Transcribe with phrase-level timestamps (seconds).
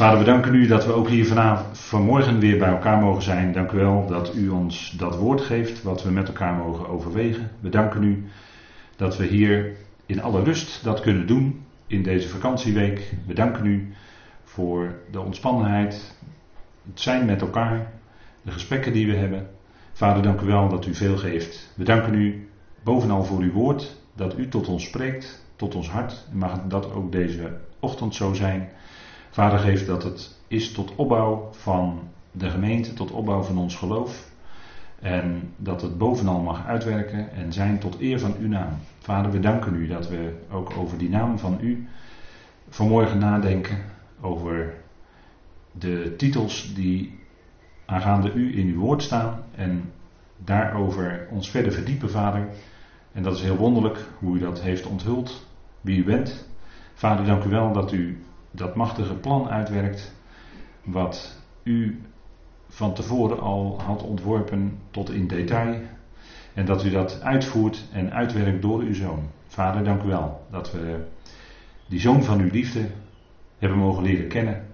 [0.00, 3.52] Vader, we danken u dat we ook hier vanavond, vanmorgen weer bij elkaar mogen zijn.
[3.52, 7.50] Dank u wel dat u ons dat woord geeft wat we met elkaar mogen overwegen.
[7.60, 8.24] We danken u
[8.96, 9.76] dat we hier
[10.06, 13.14] in alle rust dat kunnen doen in deze vakantieweek.
[13.26, 13.92] We danken u
[14.42, 16.16] voor de ontspannenheid,
[16.86, 17.92] het zijn met elkaar,
[18.42, 19.50] de gesprekken die we hebben.
[19.92, 21.72] Vader, dank u wel dat u veel geeft.
[21.76, 22.48] We danken u
[22.82, 26.26] bovenal voor uw woord, dat u tot ons spreekt, tot ons hart.
[26.30, 28.68] En mag dat ook deze ochtend zo zijn.
[29.30, 32.00] Vader, geef dat het is tot opbouw van
[32.32, 34.30] de gemeente, tot opbouw van ons geloof.
[35.00, 38.72] En dat het bovenal mag uitwerken en zijn tot eer van uw naam.
[38.98, 41.88] Vader, we danken u dat we ook over die naam van u
[42.68, 43.78] vanmorgen nadenken.
[44.20, 44.74] Over
[45.72, 47.18] de titels die
[47.86, 49.44] aangaande u in uw woord staan.
[49.54, 49.92] En
[50.36, 52.48] daarover ons verder verdiepen, Vader.
[53.12, 55.46] En dat is heel wonderlijk hoe u dat heeft onthuld,
[55.80, 56.48] wie u bent.
[56.94, 60.14] Vader, dank u wel dat u dat machtige plan uitwerkt.
[60.84, 62.00] Wat u
[62.68, 65.80] van tevoren al had ontworpen tot in detail.
[66.54, 69.28] En dat u dat uitvoert en uitwerkt door uw zoon.
[69.46, 71.04] Vader, dank u wel dat we
[71.88, 72.86] die zoon van uw liefde
[73.58, 74.66] hebben mogen leren kennen.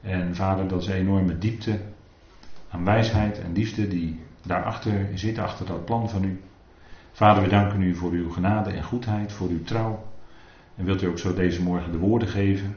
[0.00, 1.78] En vader, dat is een enorme diepte
[2.70, 6.40] aan wijsheid en liefde die daarachter zit, achter dat plan van u.
[7.12, 10.04] Vader, we danken u voor uw genade en goedheid, voor uw trouw.
[10.76, 12.76] En wilt u ook zo deze morgen de woorden geven,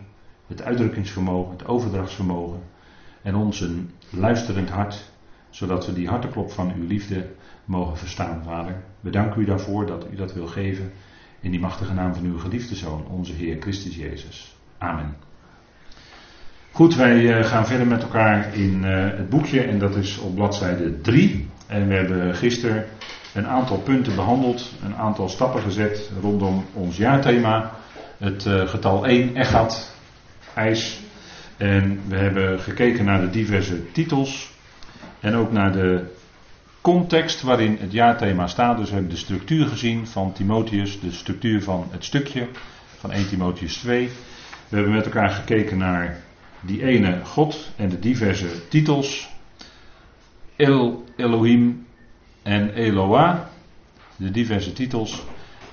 [0.51, 2.59] het uitdrukkingsvermogen, het overdrachtsvermogen
[3.21, 5.11] en ons een luisterend hart,
[5.49, 7.27] zodat we die harteklop van uw liefde
[7.65, 8.75] mogen verstaan, Vader.
[8.99, 10.91] We danken u daarvoor dat u dat wil geven
[11.39, 14.55] in die machtige naam van uw geliefde Zoon, onze Heer Christus Jezus.
[14.77, 15.15] Amen.
[16.71, 20.35] Goed, wij eh, gaan verder met elkaar in eh, het boekje en dat is op
[20.35, 21.49] bladzijde 3.
[21.67, 22.85] En we hebben gisteren
[23.33, 27.71] een aantal punten behandeld, een aantal stappen gezet rondom ons jaarthema.
[28.17, 29.95] Het uh, getal 1, Echat,
[30.55, 30.99] ijs.
[31.57, 34.51] En we hebben gekeken naar de diverse titels
[35.19, 36.05] en ook naar de
[36.81, 38.77] context waarin het jaarthema staat.
[38.77, 42.47] Dus we hebben de structuur gezien van Timotheus, de structuur van het stukje
[42.97, 44.09] van 1 Timotheus 2.
[44.69, 46.19] We hebben met elkaar gekeken naar
[46.61, 49.29] die ene God en de diverse titels.
[50.55, 51.85] El Elohim
[52.43, 53.39] en Eloah,
[54.15, 55.23] de diverse titels.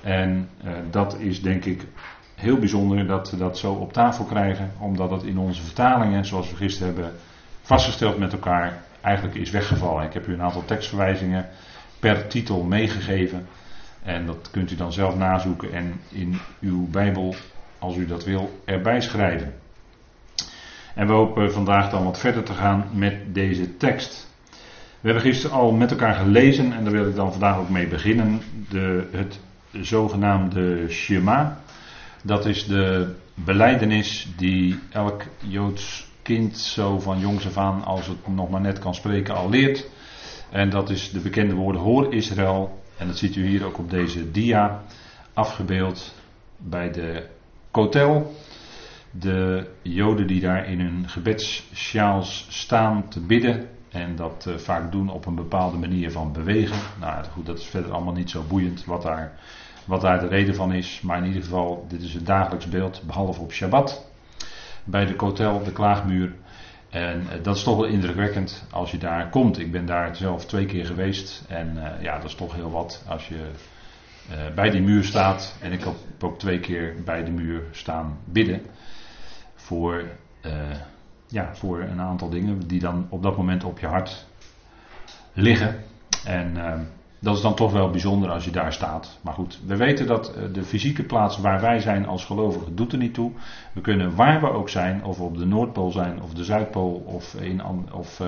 [0.01, 1.85] En uh, dat is denk ik
[2.39, 6.49] heel bijzonder dat we dat zo op tafel krijgen, omdat het in onze vertalingen, zoals
[6.49, 7.13] we gisteren hebben
[7.61, 10.05] vastgesteld met elkaar, eigenlijk is weggevallen.
[10.05, 11.47] Ik heb u een aantal tekstverwijzingen
[11.99, 13.47] per titel meegegeven.
[14.03, 17.35] En dat kunt u dan zelf nazoeken en in uw Bijbel,
[17.79, 19.53] als u dat wil, erbij schrijven.
[20.95, 24.27] En we hopen vandaag dan wat verder te gaan met deze tekst.
[24.99, 27.87] We hebben gisteren al met elkaar gelezen en daar wil ik dan vandaag ook mee
[27.87, 28.41] beginnen.
[28.69, 29.39] De, het
[29.71, 31.61] zogenaamde Shema.
[32.23, 38.27] Dat is de beleidenis die elk Joods kind zo van jongs af aan, als het
[38.27, 39.89] nog maar net kan spreken, al leert.
[40.49, 42.81] En dat is de bekende woorden Hoor Israël.
[42.97, 44.83] En dat ziet u hier ook op deze dia
[45.33, 46.15] afgebeeld
[46.57, 47.25] bij de
[47.71, 48.35] kotel.
[49.11, 53.67] De Joden die daar in hun gebedssjaals staan te bidden.
[53.89, 56.77] En dat uh, vaak doen op een bepaalde manier van bewegen.
[56.99, 59.39] Nou goed, dat is verder allemaal niet zo boeiend wat daar,
[59.89, 61.01] wat daar de reden van is.
[61.01, 64.07] Maar in ieder geval, dit is het dagelijks beeld, behalve op Shabbat.
[64.83, 66.33] Bij de kotel, de klaagmuur.
[66.89, 69.59] En uh, dat is toch wel indrukwekkend als je daar komt.
[69.59, 71.45] Ik ben daar zelf twee keer geweest.
[71.47, 73.51] En uh, ja, dat is toch heel wat als je
[74.55, 75.55] bij die muur staat.
[75.61, 78.61] En ik heb ook twee keer bij de muur staan bidden.
[79.55, 80.03] Voor
[81.27, 84.25] ja, voor een aantal dingen die dan op dat moment op je hart
[85.33, 85.83] liggen.
[86.25, 86.73] En uh,
[87.19, 89.17] dat is dan toch wel bijzonder als je daar staat.
[89.21, 92.91] Maar goed, we weten dat uh, de fysieke plaats waar wij zijn als gelovigen doet
[92.91, 93.31] er niet toe.
[93.73, 97.33] We kunnen waar we ook zijn, of op de Noordpool zijn, of de Zuidpool, of
[97.33, 98.27] in, of, uh,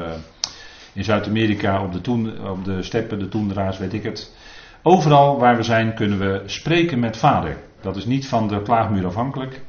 [0.94, 4.36] in Zuid-Amerika, op, de op de steppen, de toendra's, weet ik het.
[4.84, 7.58] Overal waar we zijn kunnen we spreken met Vader.
[7.82, 9.62] Dat is niet van de klaagmuur afhankelijk,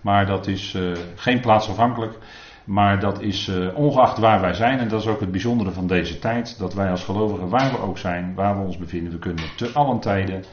[0.00, 0.76] maar dat is
[1.14, 2.18] geen plaatsafhankelijk.
[2.64, 5.86] Maar dat is uh, ongeacht waar wij zijn, en dat is ook het bijzondere van
[5.86, 9.18] deze tijd, dat wij als gelovigen, waar we ook zijn, waar we ons bevinden, we
[9.18, 10.44] kunnen te allen tijden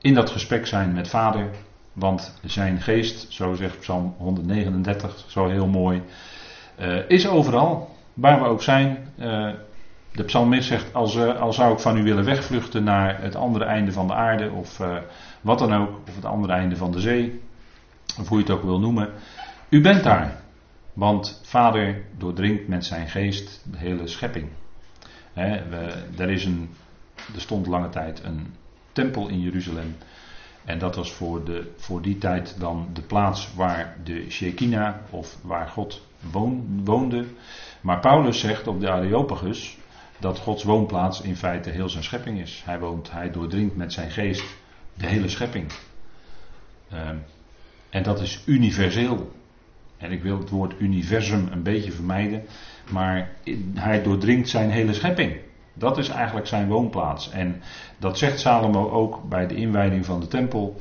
[0.00, 1.50] in dat gesprek zijn met Vader.
[1.92, 6.02] Want zijn geest, zo zegt Psalm 139, zo heel mooi,
[6.80, 9.08] uh, is overal, waar we ook zijn.
[9.18, 9.50] Uh,
[10.12, 13.92] de psalmist zegt, als, als zou ik van u willen wegvluchten naar het andere einde
[13.92, 14.80] van de aarde, of
[15.40, 17.40] wat dan ook, of het andere einde van de zee,
[18.20, 19.08] of hoe je het ook wil noemen.
[19.68, 20.43] U bent daar.
[20.94, 24.48] Want Vader doordringt met zijn geest de hele schepping.
[25.32, 26.70] He, we, er, is een,
[27.34, 28.54] er stond lange tijd een
[28.92, 29.96] tempel in Jeruzalem.
[30.64, 35.38] En dat was voor, de, voor die tijd dan de plaats waar de Shekinah of
[35.42, 36.06] waar God
[36.84, 37.24] woonde.
[37.80, 39.78] Maar Paulus zegt op de Areopagus
[40.18, 42.62] dat Gods woonplaats in feite heel zijn schepping is.
[42.64, 44.44] Hij woont, hij doordringt met zijn geest
[44.94, 45.72] de hele schepping.
[46.90, 47.16] Ehm,
[47.90, 49.32] en dat is universeel.
[50.04, 52.42] En ik wil het woord universum een beetje vermijden.
[52.90, 53.30] Maar
[53.74, 55.36] hij doordringt zijn hele schepping.
[55.74, 57.30] Dat is eigenlijk zijn woonplaats.
[57.30, 57.62] En
[57.98, 60.80] dat zegt Salomo ook bij de inwijding van de tempel.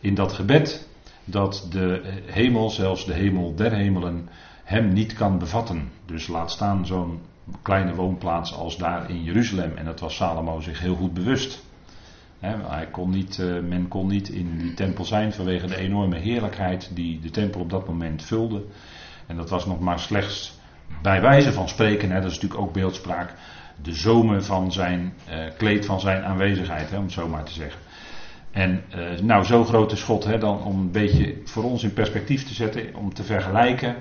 [0.00, 0.88] In dat gebed.
[1.24, 4.28] Dat de hemel, zelfs de hemel der hemelen,
[4.64, 5.90] hem niet kan bevatten.
[6.06, 7.20] Dus laat staan zo'n
[7.62, 9.76] kleine woonplaats als daar in Jeruzalem.
[9.76, 11.64] En dat was Salomo zich heel goed bewust.
[12.44, 16.90] Hij kon niet, eh, men kon niet in die tempel zijn vanwege de enorme heerlijkheid
[16.94, 18.64] die de tempel op dat moment vulde.
[19.26, 20.58] En dat was nog maar slechts
[21.02, 23.34] bij wijze van spreken, dat is natuurlijk ook beeldspraak,
[23.82, 27.80] de zomer van zijn uh, kleed van zijn aanwezigheid, om het zo maar te zeggen.
[28.50, 31.92] En uh, nou, zo groot is God, hè, dan om een beetje voor ons in
[31.92, 33.96] perspectief te zetten, om te vergelijken.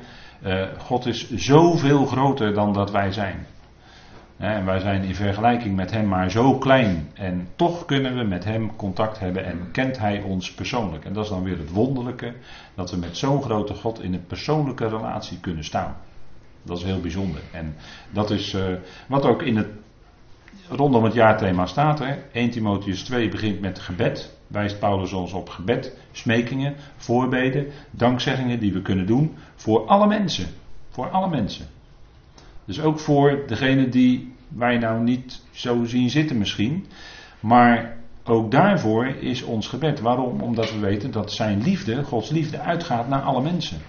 [0.78, 3.46] God is zoveel groter dan dat wij zijn.
[4.44, 7.10] En wij zijn in vergelijking met Hem maar zo klein.
[7.14, 11.06] En toch kunnen we met Hem contact hebben en kent Hij ons persoonlijk.
[11.06, 12.34] En dat is dan weer het wonderlijke,
[12.76, 15.96] dat we met zo'n grote God in een persoonlijke relatie kunnen staan.
[16.64, 17.42] Dat is heel bijzonder.
[17.52, 17.76] En
[18.12, 18.64] dat is uh,
[19.08, 19.68] wat ook in het,
[20.70, 22.00] rondom het jaarthema staat.
[22.00, 22.16] Hè.
[22.32, 24.38] 1 Timotheus 2 begint met gebed.
[24.48, 30.48] Wijst Paulus ons op gebed, smekingen, voorbeden, dankzeggingen die we kunnen doen voor alle mensen.
[30.90, 31.66] Voor alle mensen.
[32.66, 36.86] Dus ook voor degene die wij nou niet zo zien zitten misschien.
[37.40, 40.00] Maar ook daarvoor is ons gebed.
[40.00, 40.42] Waarom?
[40.42, 43.82] Omdat we weten dat zijn liefde, Gods liefde, uitgaat naar alle mensen.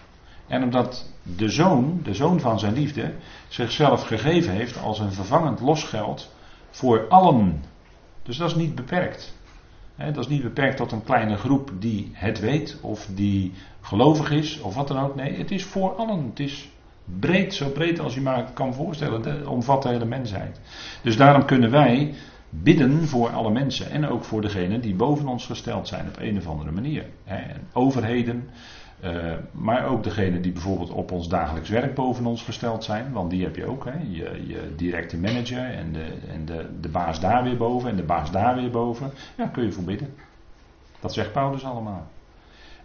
[0.47, 3.15] En omdat de zoon, de zoon van zijn liefde,
[3.49, 6.33] zichzelf gegeven heeft als een vervangend losgeld
[6.71, 7.63] voor allen.
[8.23, 9.39] Dus dat is niet beperkt.
[9.97, 14.61] dat is niet beperkt tot een kleine groep die het weet of die gelovig is
[14.61, 15.15] of wat dan ook.
[15.15, 16.25] Nee, het is voor allen.
[16.25, 16.71] Het is
[17.05, 19.49] breed, zo breed als je maar kan voorstellen.
[19.49, 20.61] Omvat de hele mensheid.
[21.03, 22.15] Dus daarom kunnen wij
[22.62, 26.37] bidden voor alle mensen en ook voor degenen die boven ons gesteld zijn op een
[26.37, 27.06] of andere manier.
[27.73, 28.49] overheden,
[29.05, 33.31] uh, maar ook degene die bijvoorbeeld op ons dagelijks werk boven ons gesteld zijn, want
[33.31, 33.89] die heb je ook?
[34.09, 38.03] Je, je directe manager en, de, en de, de baas daar weer boven en de
[38.03, 39.11] baas daar weer boven.
[39.37, 40.15] Ja, kun je voor bidden.
[41.01, 42.06] Dat zegt Paulus allemaal.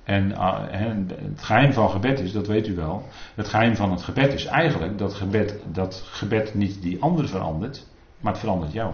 [0.10, 3.04] En, uh, het geheim van gebed is, dat weet u wel,
[3.36, 7.88] het geheim van het gebed is eigenlijk dat gebed, dat gebed niet die ander verandert,
[8.20, 8.94] maar het verandert jou.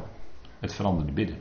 [0.60, 1.38] Het verandert de bidden.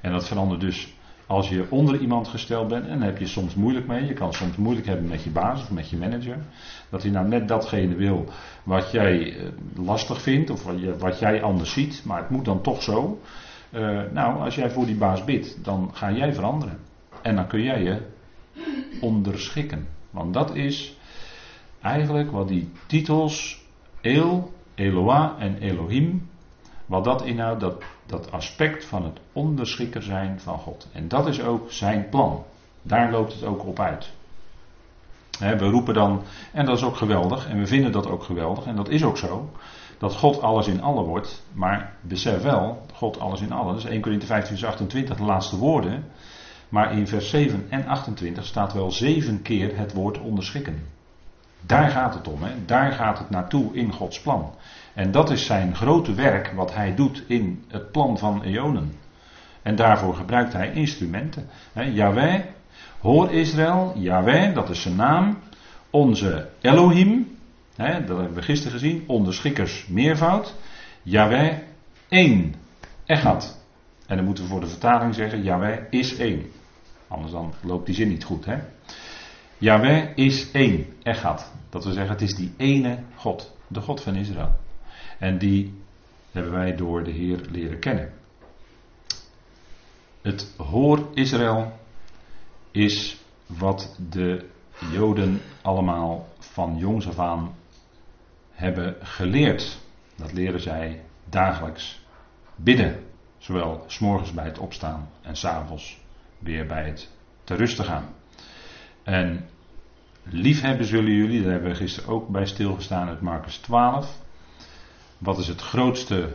[0.00, 0.94] En dat verandert dus
[1.26, 4.32] als je onder iemand gesteld bent, en dan heb je soms moeilijk mee, je kan
[4.32, 6.38] soms moeilijk hebben met je baas of met je manager,
[6.90, 8.24] dat hij nou net datgene wil
[8.62, 10.64] wat jij eh, lastig vindt of
[10.98, 13.20] wat, jij anders ziet, maar het moet dan toch zo.
[13.70, 16.78] Uh, nou, als jij voor die baas bidt, dan ga jij veranderen.
[17.22, 18.14] En dan kun jij je
[19.00, 19.88] onderschikken.
[20.10, 20.96] Want dat is
[21.80, 23.64] eigenlijk wat die titels
[24.00, 26.28] El, Eloah en Elohim
[26.86, 30.88] wat dat inhoudt, dat, dat aspect van het onderschikker zijn van God.
[30.92, 32.44] En dat is ook zijn plan.
[32.82, 34.12] Daar loopt het ook op uit.
[35.38, 36.22] we roepen dan,
[36.52, 39.18] en dat is ook geweldig, en we vinden dat ook geweldig, en dat is ook
[39.18, 39.50] zo,
[39.98, 41.42] dat God alles in allen wordt.
[41.52, 43.76] Maar besef wel, God alles in allen.
[43.76, 46.04] Is 1 Corinthië 15, vers 28, de laatste woorden.
[46.76, 50.82] Maar in vers 7 en 28 staat wel zeven keer het woord onderschikken.
[51.60, 52.52] Daar gaat het om, hè?
[52.66, 54.54] daar gaat het naartoe in Gods plan.
[54.94, 58.92] En dat is zijn grote werk wat hij doet in het plan van eonen.
[59.62, 61.48] En daarvoor gebruikt hij instrumenten.
[61.92, 62.40] Yahweh,
[63.00, 65.38] hoor Israël, Yahweh, dat is zijn naam.
[65.90, 67.36] Onze Elohim,
[67.76, 70.54] dat hebben we gisteren gezien, onderschikkers meervoud.
[71.02, 71.52] Yahweh,
[72.08, 72.54] één,
[73.06, 73.64] Echad.
[74.06, 76.50] En dan moeten we voor de vertaling zeggen, Yahweh is één.
[77.08, 78.44] Anders dan loopt die zin niet goed.
[78.44, 78.58] Hè?
[79.58, 81.52] Yahweh is één, Echad.
[81.68, 84.54] Dat wil zeggen, het is die ene God, de God van Israël.
[85.18, 85.82] En die
[86.32, 88.12] hebben wij door de Heer leren kennen.
[90.22, 91.72] Het hoor Israël
[92.70, 94.48] is wat de
[94.92, 97.54] Joden allemaal van jongs af aan
[98.50, 99.78] hebben geleerd.
[100.16, 102.00] Dat leren zij dagelijks
[102.54, 103.04] bidden.
[103.38, 106.00] Zowel s'morgens bij het opstaan en s'avonds
[106.38, 107.10] weer bij het
[107.44, 108.14] te rusten gaan.
[109.02, 109.48] En
[110.22, 114.18] liefhebben zullen jullie, daar hebben we gisteren ook bij stilgestaan uit Marcus 12.
[115.18, 116.32] Wat is het grootste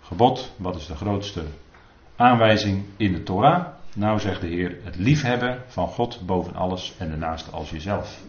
[0.00, 0.52] gebod?
[0.56, 1.42] Wat is de grootste
[2.16, 3.66] aanwijzing in de Torah?
[3.94, 8.22] Nou zegt de Heer, het liefhebben van God boven alles en de naaste als jezelf.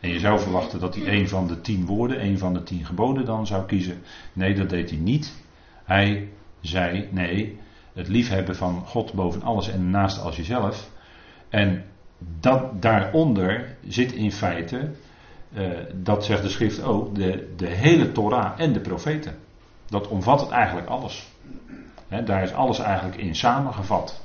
[0.00, 2.84] En je zou verwachten dat hij een van de tien woorden, een van de tien
[2.84, 4.02] geboden dan zou kiezen.
[4.32, 5.34] Nee, dat deed hij niet.
[5.84, 6.28] Hij
[6.60, 7.58] zei, nee,
[7.92, 10.90] het liefhebben van God boven alles en de naaste als jezelf.
[11.48, 11.84] En
[12.40, 14.90] dat, daaronder zit in feite,
[15.52, 19.34] uh, dat zegt de schrift ook, de, de hele Torah en de profeten.
[19.86, 21.30] Dat omvat het eigenlijk alles.
[22.24, 24.22] daar is alles eigenlijk in samengevat.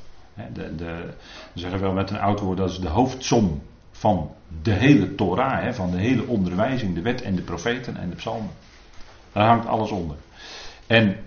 [0.54, 1.14] de, de,
[1.54, 4.32] we zeggen wel met een oud woord, dat is de hoofdsom van
[4.62, 8.52] de hele Torah, van de hele onderwijzing, de wet en de profeten en de psalmen.
[9.32, 10.16] Daar hangt alles onder.
[10.88, 11.18] En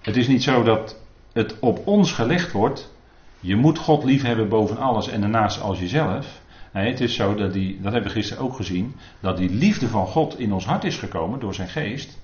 [0.00, 1.00] het is niet zo dat
[1.32, 2.92] het op ons gelegd wordt.
[3.40, 6.40] Je moet God lief hebben boven alles en daarnaast als jezelf.
[6.72, 10.06] Het is zo dat die, dat hebben we gisteren ook gezien, dat die liefde van
[10.06, 12.18] God in ons hart is gekomen door zijn geest.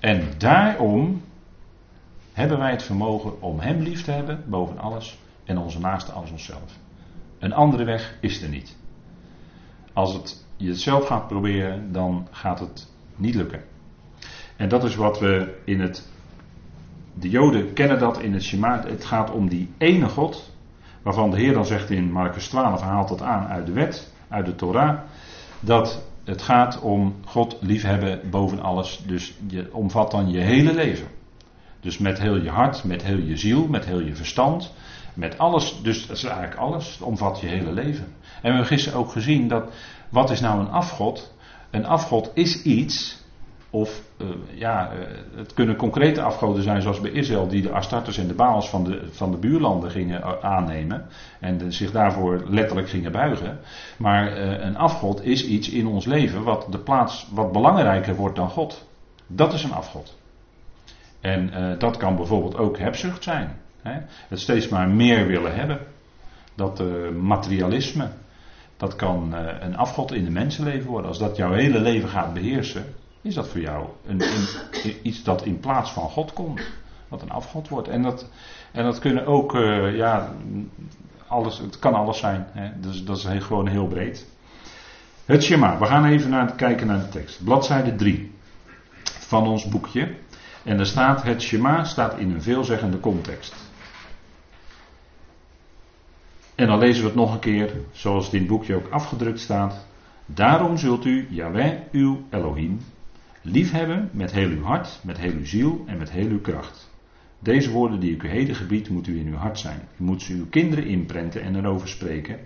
[0.00, 1.22] En daarom
[2.32, 6.30] hebben wij het vermogen om Hem lief te hebben boven alles en onze naaste als
[6.30, 6.78] onszelf.
[7.38, 8.76] Een andere weg is er niet.
[9.92, 13.64] Als het, je het zelf gaat proberen, dan gaat het niet lukken.
[14.56, 16.10] En dat is wat we in het.
[17.14, 18.84] De Joden kennen dat in het Shema.
[18.86, 20.50] Het gaat om die ene God.
[21.02, 24.46] Waarvan de Heer dan zegt in Marcus 12, haalt dat aan uit de wet, uit
[24.46, 24.98] de Torah.
[25.60, 29.02] Dat het gaat om God liefhebben boven alles.
[29.06, 31.06] Dus je omvat dan je hele leven.
[31.80, 34.72] Dus met heel je hart, met heel je ziel, met heel je verstand.
[35.14, 36.92] Met alles, dus is eigenlijk alles.
[36.92, 38.04] Het omvat je hele leven.
[38.04, 39.72] En we hebben gisteren ook gezien dat.
[40.08, 41.34] Wat is nou een afgod?
[41.70, 43.21] Een afgod is iets
[43.74, 44.98] of uh, ja, uh,
[45.36, 48.84] het kunnen concrete afgoden zijn, zoals bij Israël, die de Astartes en de Baals van
[48.84, 51.06] de, van de buurlanden gingen aannemen.
[51.40, 53.58] En zich daarvoor letterlijk gingen buigen.
[53.98, 58.48] Maar een afgod is iets in ons leven wat de plaats wat belangrijker wordt dan
[58.48, 58.88] God.
[59.26, 60.18] Dat is een afgod.
[61.20, 63.56] En dat kan bijvoorbeeld ook hebzucht zijn.
[63.82, 64.00] Hè?
[64.28, 65.78] Het steeds maar meer willen hebben.
[66.54, 66.82] Dat
[67.20, 68.08] materialisme.
[68.76, 71.08] Dat kan een afgod in de mensenleven worden.
[71.08, 72.84] Als dat jouw hele leven gaat beheersen
[73.22, 74.22] is dat voor jou een,
[75.02, 76.60] iets dat in plaats van God komt.
[77.08, 77.88] Wat een afgod wordt.
[77.88, 78.28] En dat,
[78.72, 80.34] en dat kunnen ook, uh, ja,
[81.26, 82.46] alles, het kan alles zijn.
[82.52, 82.80] Hè?
[82.80, 84.26] Dus dat is gewoon heel breed.
[85.24, 85.78] Het Shema.
[85.78, 87.44] We gaan even naar, kijken naar de tekst.
[87.44, 88.32] Bladzijde 3
[89.04, 90.14] van ons boekje.
[90.62, 93.54] En er staat, het Shema staat in een veelzeggende context.
[96.54, 99.86] En dan lezen we het nog een keer, zoals in het boekje ook afgedrukt staat.
[100.26, 102.80] Daarom zult u, Yahweh, uw Elohim,
[103.44, 106.90] Liefhebben met heel uw hart, met heel uw ziel en met heel uw kracht.
[107.38, 109.80] Deze woorden die ik u heden gebied, moet u in uw hart zijn.
[109.96, 112.38] U moet ze uw kinderen inprenten en erover spreken.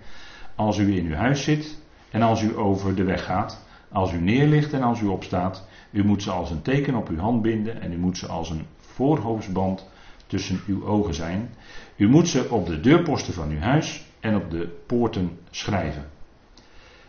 [0.55, 1.77] Als u in uw huis zit
[2.11, 3.65] en als u over de weg gaat.
[3.91, 5.67] Als u neerligt en als u opstaat.
[5.91, 8.49] U moet ze als een teken op uw hand binden en u moet ze als
[8.49, 9.87] een voorhoofdsband
[10.27, 11.49] tussen uw ogen zijn.
[11.95, 16.05] U moet ze op de deurposten van uw huis en op de poorten schrijven.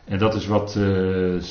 [0.08, 1.42] En dat is wat, uh,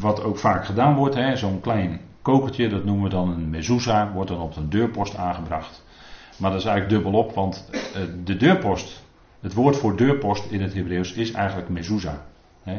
[0.00, 1.38] wat ook vaak gedaan wordt.
[1.38, 5.84] Zo'n klein kokertje, dat noemen we dan een mezuzah, wordt dan op een deurpost aangebracht.
[6.36, 9.04] Maar dat is eigenlijk dubbelop, want uh, de deurpost,
[9.40, 12.14] het woord voor deurpost in het Hebreeuws is eigenlijk mezuzah.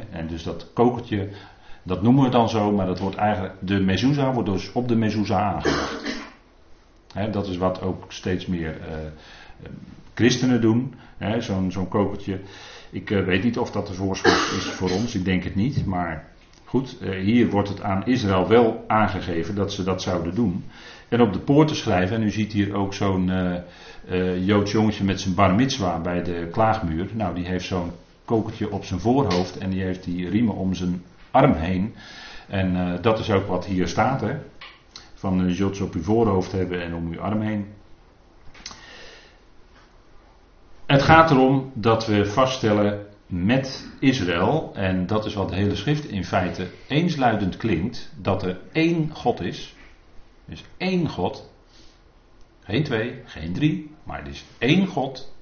[0.10, 1.29] En dus dat kokertje,
[1.84, 4.96] dat noemen we dan zo, maar dat wordt eigenlijk, de mezuzah wordt dus op de
[4.96, 6.24] mezuzah aangebracht.
[7.32, 8.96] dat is wat ook steeds meer uh,
[10.13, 10.94] christenen doen,
[11.39, 12.39] zo'n zo'n kokertje.
[12.98, 15.86] Ik uh, weet niet of dat de voorschrift is voor ons, ik denk het niet.
[15.86, 16.27] Maar
[16.66, 20.63] goed, uh, hier wordt het aan Israël wel aangegeven dat ze dat zouden doen.
[21.10, 23.30] En op de poorten schrijven, en u ziet hier ook zo'n
[24.10, 27.10] uh, Joods jongetje met zijn bar mitzwa bij de klaagmuur.
[27.13, 27.92] Nou, die heeft zo'n
[28.25, 31.94] kokertje op zijn voorhoofd en die heeft die riemen om zijn arm heen.
[32.48, 34.36] En dat is ook wat hier staat, hè.
[35.13, 37.66] Van uh, Jods op uw voorhoofd hebben en om uw arm heen.
[40.88, 46.06] Het gaat erom dat we vaststellen met Israël, en dat is wat de hele schrift
[46.06, 49.75] in feite eensluidend klinkt, dat er één God is.
[50.46, 51.50] Dus één God.
[52.63, 55.34] Geen twee, geen drie, maar het is één God.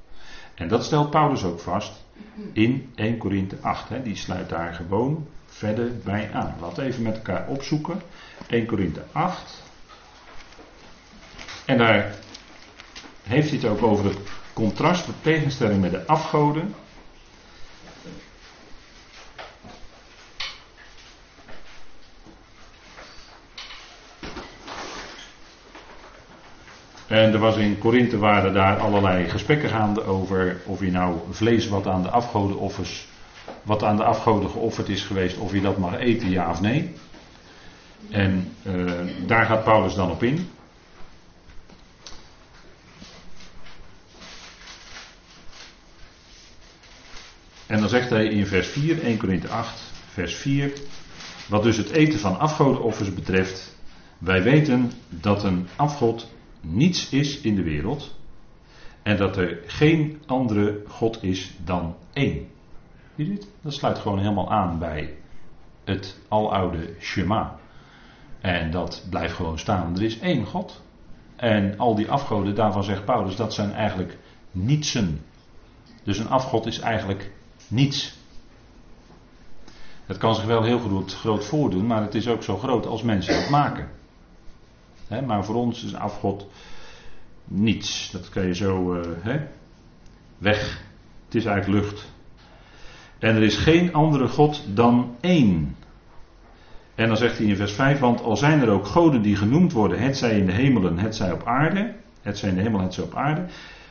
[0.55, 2.05] En dat stelt Paulus ook vast
[2.53, 3.89] in 1 Korinthe 8.
[3.89, 4.01] Hè.
[4.01, 6.55] Die sluit daar gewoon verder bij aan.
[6.61, 8.01] Laten we even met elkaar opzoeken.
[8.47, 9.63] 1 Korinthe 8.
[11.65, 12.15] En daar
[13.23, 14.17] heeft hij het ook over het
[14.55, 16.73] contrast, de tegenstelling met de afgoden.
[27.07, 31.67] En er was in Korinthe waren daar allerlei gesprekken gaande over of je nou vlees
[31.67, 33.07] wat aan de afgodenoffers,
[33.63, 36.93] wat aan de afgoden geofferd is geweest, of je dat mag eten, ja of nee.
[38.09, 38.91] En uh,
[39.27, 40.49] daar gaat Paulus dan op in.
[47.67, 50.73] En dan zegt hij in vers 4, 1 Korinthe 8, vers 4,
[51.49, 53.77] wat dus het eten van afgodenoffers betreft,
[54.17, 56.31] wij weten dat een afgod
[56.61, 58.15] niets is in de wereld
[59.03, 62.47] en dat er geen andere God is dan één.
[63.15, 63.47] Zie je dit?
[63.61, 65.13] Dat sluit gewoon helemaal aan bij
[65.83, 67.59] het aloude Shema.
[68.41, 69.95] En dat blijft gewoon staan.
[69.95, 70.83] Er is één God.
[71.35, 74.17] En al die afgoden, daarvan zegt Paulus, dat zijn eigenlijk
[74.51, 75.21] nietsen.
[76.03, 77.31] Dus een afgod is eigenlijk
[77.67, 78.17] niets.
[80.05, 83.01] Het kan zich wel heel groot, groot voordoen, maar het is ook zo groot als
[83.01, 83.89] mensen het maken.
[85.25, 86.47] maar voor ons is afgod
[87.43, 88.11] niets.
[88.11, 89.35] Dat kan je zo uh,
[90.37, 90.83] weg.
[91.25, 92.13] Het is eigenlijk lucht.
[93.19, 95.75] En er is geen andere God dan één.
[96.95, 99.71] En dan zegt hij in vers 5, want al zijn er ook goden die genoemd
[99.71, 102.79] worden, het zij in de hemelen, het zij op aarde, het zij in de hemel,
[102.79, 103.45] het zij op aarde,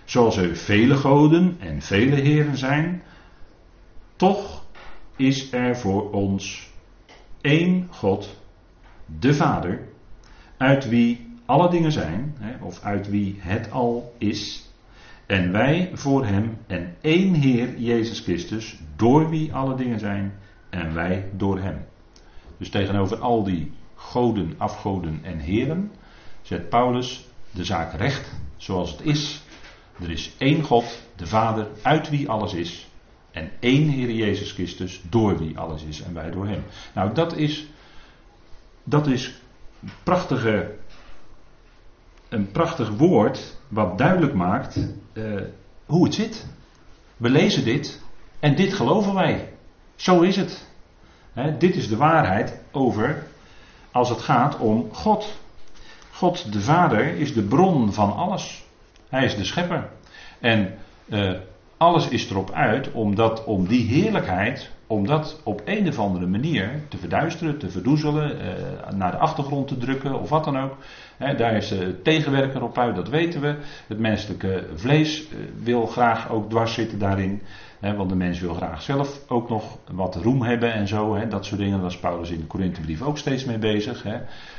[0.04, 3.02] zoals er vele goden en vele heren zijn,
[4.16, 4.64] toch
[5.16, 6.71] is er voor ons
[7.40, 8.40] één God,
[9.18, 9.88] de Vader,
[10.56, 14.68] uit wie alle dingen zijn, of uit wie het al is,
[15.26, 20.35] en wij voor Hem en één Heer Jezus Christus, door wie alle dingen zijn,
[20.71, 21.85] en wij door Hem.
[22.59, 25.90] Dus tegenover al die goden, afgoden en heren
[26.42, 29.42] zet Paulus de zaak recht zoals het is.
[30.00, 32.88] Er is één God, de Vader, uit wie alles is.
[33.34, 36.64] En één Heer Jezus Christus, door wie alles is en wij door Hem.
[36.94, 37.66] Nou, dat is,
[38.84, 39.34] dat is
[40.02, 40.74] prachtige,
[42.28, 44.78] een prachtig woord wat duidelijk maakt
[45.12, 45.40] uh,
[45.86, 46.46] hoe het zit.
[47.16, 48.02] We lezen dit
[48.40, 49.52] en dit geloven wij.
[49.96, 50.66] Zo is het
[51.58, 53.26] dit is de waarheid over
[53.90, 55.38] als het gaat om God.
[56.12, 58.64] God de Vader is de bron van alles.
[59.08, 59.90] Hij is de schepper.
[60.40, 60.74] En
[61.06, 61.38] uh,
[61.76, 66.26] alles is erop uit om, dat, om die heerlijkheid, om dat op een of andere
[66.26, 70.76] manier te verduisteren, te verdoezelen, uh, naar de achtergrond te drukken of wat dan ook.
[71.19, 73.57] daar is de tegenwerker op uit, dat weten we.
[73.87, 77.43] Het menselijke vlees uh, wil graag ook dwars zitten daarin
[77.81, 81.26] want de mens wil graag zelf ook nog wat roem hebben en zo.
[81.28, 81.75] dat soort dingen.
[81.75, 84.07] Daar was Paulus in de Korinthebrief ook steeds mee bezig.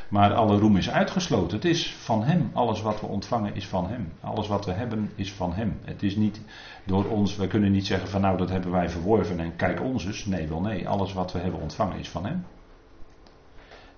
[0.08, 1.56] Maar alle roem is uitgesloten.
[1.56, 2.50] Het is van hem.
[2.54, 4.12] Alles wat we ontvangen is van hem.
[4.22, 5.80] Alles wat we hebben is van hem.
[5.84, 6.42] Het is niet
[6.86, 7.36] door ons.
[7.36, 10.26] We kunnen niet zeggen van nou dat hebben wij verworven en kijk ons eens.
[10.26, 10.88] Nee, wel nee.
[10.88, 12.46] Alles wat we hebben ontvangen is van hem.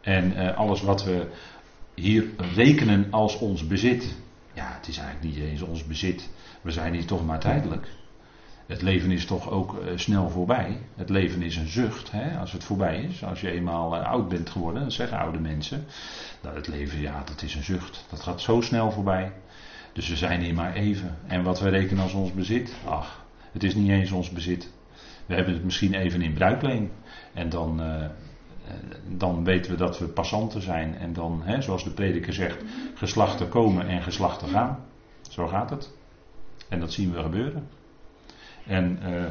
[0.01, 1.27] En eh, alles wat we
[1.93, 2.25] hier
[2.55, 4.15] rekenen als ons bezit.
[4.53, 6.29] Ja, het is eigenlijk niet eens ons bezit.
[6.61, 7.87] We zijn hier toch maar tijdelijk.
[8.67, 10.77] Het leven is toch ook eh, snel voorbij.
[10.95, 13.23] Het leven is een zucht hè, als het voorbij is.
[13.23, 15.85] Als je eenmaal eh, oud bent geworden, dat zeggen oude mensen.
[16.41, 18.05] Dat het leven, ja, dat is een zucht.
[18.09, 19.31] Dat gaat zo snel voorbij.
[19.93, 21.17] Dus we zijn hier maar even.
[21.27, 24.71] En wat we rekenen als ons bezit, ach, het is niet eens ons bezit.
[25.25, 26.91] We hebben het misschien even in bruikleen.
[27.33, 28.05] En dan, uh,
[29.07, 30.97] dan weten we dat we passanten zijn.
[30.97, 32.63] En dan, hè, zoals de prediker zegt,
[32.95, 34.79] geslachten komen en geslachten gaan.
[35.29, 35.91] Zo gaat het.
[36.69, 37.67] En dat zien we gebeuren.
[38.67, 39.25] En uh,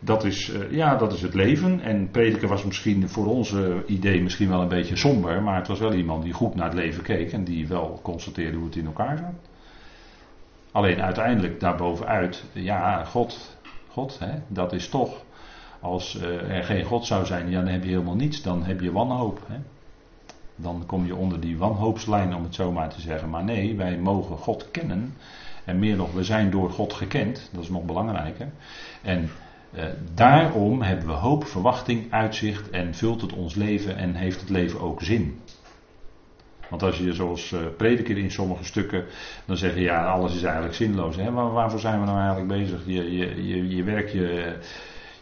[0.00, 1.80] dat, is, uh, ja, dat is het leven.
[1.80, 5.42] En prediker was misschien voor onze idee misschien wel een beetje somber.
[5.42, 7.32] Maar het was wel iemand die goed naar het leven keek.
[7.32, 9.48] En die wel constateerde hoe het in elkaar zat.
[10.72, 15.22] Alleen uiteindelijk daarbovenuit, ja, God, God, hè, dat is toch.
[15.80, 18.42] Als uh, er geen God zou zijn, ja, dan heb je helemaal niets.
[18.42, 19.40] Dan heb je wanhoop.
[19.46, 19.56] Hè.
[20.56, 23.30] Dan kom je onder die wanhoopslijn, om het zo maar te zeggen.
[23.30, 25.14] Maar nee, wij mogen God kennen.
[25.68, 27.50] En meer nog, we zijn door God gekend.
[27.52, 28.48] Dat is nog belangrijker.
[29.02, 29.30] En
[29.72, 34.50] eh, daarom hebben we hoop, verwachting, uitzicht en vult het ons leven en heeft het
[34.50, 35.40] leven ook zin.
[36.68, 39.04] Want als je zoals uh, prediker in sommige stukken,
[39.44, 41.16] dan zeg je ja, alles is eigenlijk zinloos.
[41.16, 41.32] Hè?
[41.32, 42.80] Waar, waarvoor zijn we nou eigenlijk bezig?
[42.86, 44.56] Je, je, je, werk je,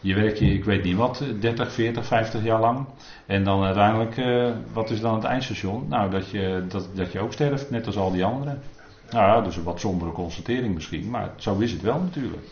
[0.01, 2.85] je ik weet niet wat, 30, 40, 50 jaar lang.
[3.25, 5.85] En dan uiteindelijk, uh, wat is dan het eindstation?
[5.87, 8.61] Nou, dat je, dat, dat je ook sterft, net als al die anderen.
[9.09, 12.47] Nou ja, dus een wat sombere constatering misschien, maar zo is het wel natuurlijk.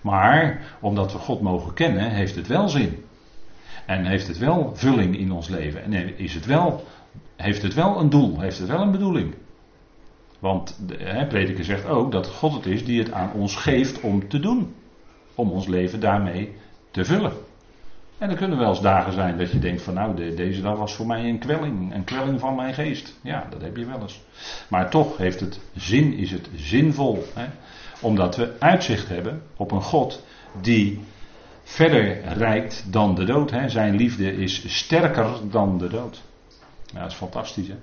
[0.00, 3.04] Maar omdat we God mogen kennen, heeft het wel zin.
[3.86, 5.82] En heeft het wel vulling in ons leven.
[5.82, 6.84] En is het wel,
[7.36, 9.34] heeft het wel een doel, heeft het wel een bedoeling.
[10.38, 14.00] Want de hè, prediker zegt ook dat God het is die het aan ons geeft
[14.00, 14.74] om te doen.
[15.34, 16.54] Om ons leven daarmee
[16.90, 17.32] te vullen.
[18.18, 20.94] En er kunnen wel eens dagen zijn dat je denkt van nou, deze dag was
[20.94, 23.18] voor mij een kwelling, een kwelling van mijn geest.
[23.22, 24.20] Ja, dat heb je wel eens.
[24.68, 27.24] Maar toch heeft het zin, is het zinvol.
[27.34, 27.46] Hè?
[28.00, 30.24] Omdat we uitzicht hebben op een God
[30.60, 31.00] die
[31.62, 33.50] verder reikt dan de dood.
[33.50, 33.68] Hè?
[33.68, 36.22] Zijn liefde is sterker dan de dood.
[36.92, 37.76] Ja, dat is fantastisch hè.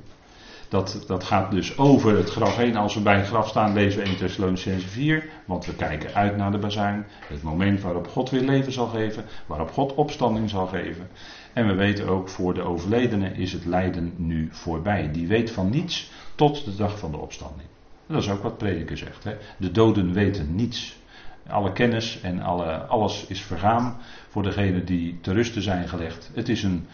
[0.69, 2.75] Dat, dat gaat dus over het graf heen.
[2.75, 5.29] Als we bij het graf staan, lezen we 1 Thessalonicense 4.
[5.45, 7.05] Want we kijken uit naar de bazuin.
[7.27, 9.25] Het moment waarop God weer leven zal geven.
[9.45, 11.07] Waarop God opstanding zal geven.
[11.53, 15.11] En we weten ook, voor de overledene is het lijden nu voorbij.
[15.11, 17.69] Die weet van niets tot de dag van de opstanding.
[18.07, 19.23] Dat is ook wat prediker zegt.
[19.23, 19.35] Hè?
[19.57, 21.01] De doden weten niets.
[21.47, 23.97] Alle kennis en alle, alles is vergaan
[24.29, 26.31] voor degenen die te rusten zijn gelegd.
[26.33, 26.87] Het is een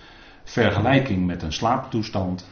[0.43, 2.49] vergelijking met een slaaptoestand.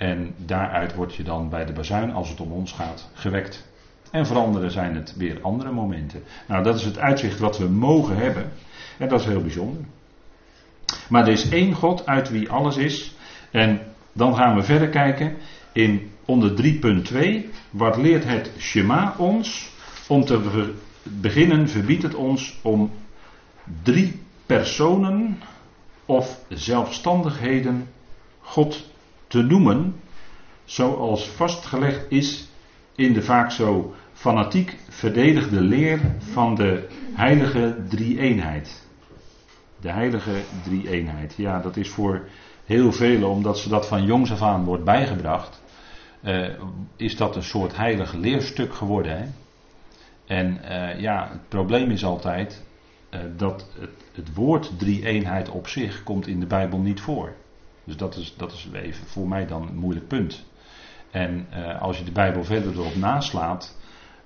[0.00, 3.68] En daaruit word je dan bij de bazuin, als het om ons gaat, gewekt.
[4.10, 6.22] En veranderen zijn het weer andere momenten.
[6.46, 8.52] Nou, dat is het uitzicht wat we mogen hebben.
[8.98, 9.82] En dat is heel bijzonder.
[11.08, 13.14] Maar er is één God uit wie alles is.
[13.50, 13.80] En
[14.12, 15.36] dan gaan we verder kijken
[15.72, 17.50] in onder 3.2.
[17.70, 19.70] Wat leert het Shema ons?
[20.08, 22.90] Om te beginnen verbiedt het ons om
[23.82, 25.38] drie personen
[26.06, 27.88] of zelfstandigheden
[28.40, 28.88] God
[29.30, 29.94] te noemen,
[30.64, 32.48] zoals vastgelegd is
[32.94, 38.86] in de vaak zo fanatiek verdedigde leer van de heilige drie-eenheid.
[39.80, 41.34] De heilige drie-eenheid.
[41.36, 42.28] Ja, dat is voor
[42.64, 45.62] heel velen, omdat ze dat van jongs af aan wordt bijgebracht,
[46.22, 46.48] uh,
[46.96, 49.18] is dat een soort heilige leerstuk geworden.
[49.18, 49.24] Hè?
[50.26, 52.64] En uh, ja, het probleem is altijd
[53.10, 57.32] uh, dat het, het woord drie-eenheid op zich komt in de Bijbel niet voor.
[57.90, 60.44] Dus dat is, dat is even voor mij dan een moeilijk punt.
[61.10, 63.76] En uh, als je de Bijbel verder erop naslaat,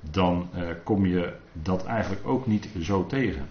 [0.00, 3.48] dan uh, kom je dat eigenlijk ook niet zo tegen.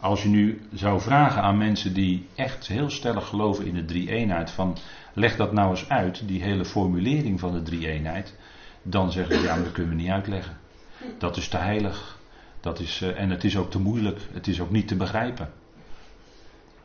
[0.00, 4.50] Als je nu zou vragen aan mensen die echt heel stellig geloven in de drie-eenheid,
[4.50, 4.76] van
[5.12, 8.34] leg dat nou eens uit, die hele formulering van de drie-eenheid,
[8.82, 10.56] dan zeggen ze ja, maar dat kunnen we niet uitleggen.
[11.18, 12.18] Dat is te heilig.
[12.60, 14.20] Dat is, uh, en het is ook te moeilijk.
[14.32, 15.50] Het is ook niet te begrijpen.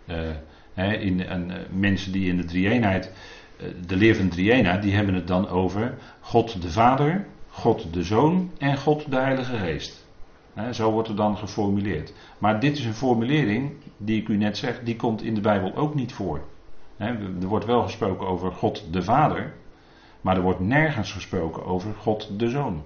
[0.05, 0.29] Uh,
[0.89, 3.11] in, en, mensen die in de drie-eenheid,
[3.85, 8.03] de leer van de drie-eenheid, die hebben het dan over God de Vader, God de
[8.03, 10.05] Zoon en God de Heilige Geest.
[10.71, 12.13] zo wordt er dan geformuleerd.
[12.37, 15.75] Maar dit is een formulering, die ik u net zeg, die komt in de Bijbel
[15.75, 16.41] ook niet voor.
[16.97, 19.53] er wordt wel gesproken over God de Vader,
[20.21, 22.83] maar er wordt nergens gesproken over God de Zoon.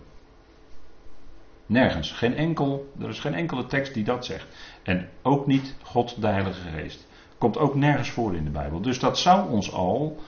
[1.65, 2.12] Nergens.
[2.12, 4.47] Geen enkel, er is geen enkele tekst die dat zegt.
[4.84, 7.08] En ook niet God de Heilige Geest.
[7.45, 8.81] Komt ook nergens voor in de Bijbel.
[8.81, 10.19] Dus dat zou ons al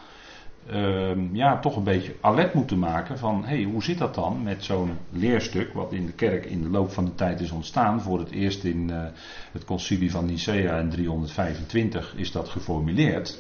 [0.72, 4.64] uh, ja, toch een beetje alert moeten maken van hey, hoe zit dat dan met
[4.64, 8.02] zo'n leerstuk wat in de kerk in de loop van de tijd is ontstaan.
[8.02, 9.04] Voor het eerst in uh,
[9.52, 13.40] het concilie van Nicea in 325 is dat geformuleerd.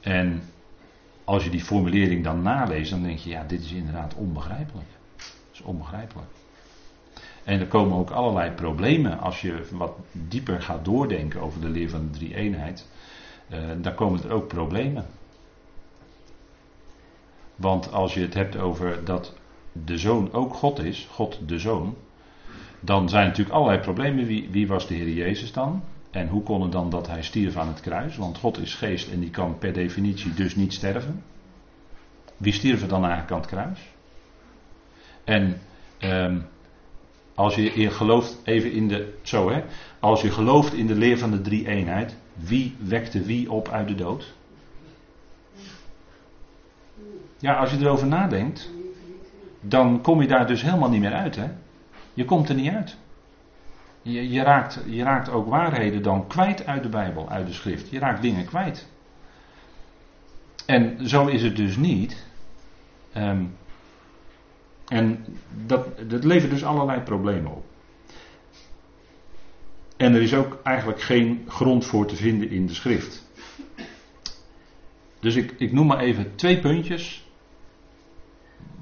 [0.00, 0.42] En
[1.24, 4.88] als je die formulering dan naleest, dan denk je ja, dit is inderdaad onbegrijpelijk.
[5.16, 6.28] Dat is onbegrijpelijk.
[7.44, 11.90] En er komen ook allerlei problemen als je wat dieper gaat doordenken over de leer
[11.90, 12.88] van de drie eenheid.
[13.50, 15.06] Uh, dan komen er ook problemen.
[17.56, 19.34] Want als je het hebt over dat
[19.72, 21.96] de zoon ook God is, God de zoon,
[22.80, 24.26] dan zijn natuurlijk allerlei problemen.
[24.26, 25.82] Wie, wie was de Heer Jezus dan?
[26.10, 28.16] En hoe kon het dan dat hij stierf aan het kruis?
[28.16, 31.22] Want God is geest en die kan per definitie dus niet sterven.
[32.36, 33.80] Wie stierf er dan eigenlijk aan het kruis?
[35.24, 35.60] En
[36.00, 36.46] um,
[37.34, 39.62] als je gelooft, even in de, zo hè,
[40.00, 43.88] als je gelooft in de leer van de drie eenheid, wie wekte wie op uit
[43.88, 44.34] de dood?
[47.38, 48.70] Ja, als je erover nadenkt,
[49.60, 51.36] dan kom je daar dus helemaal niet meer uit.
[51.36, 51.46] Hè?
[52.14, 52.96] Je komt er niet uit.
[54.02, 57.90] Je, je, raakt, je raakt ook waarheden dan kwijt uit de Bijbel, uit de schrift.
[57.90, 58.88] Je raakt dingen kwijt.
[60.66, 62.26] En zo is het dus niet.
[63.16, 63.56] Um,
[64.92, 65.24] en
[65.66, 67.64] dat, levert dus allerlei problemen op.
[69.96, 73.30] En er is ook eigenlijk geen grond voor te vinden in de schrift.
[75.20, 77.26] Dus ik, ik noem maar even twee puntjes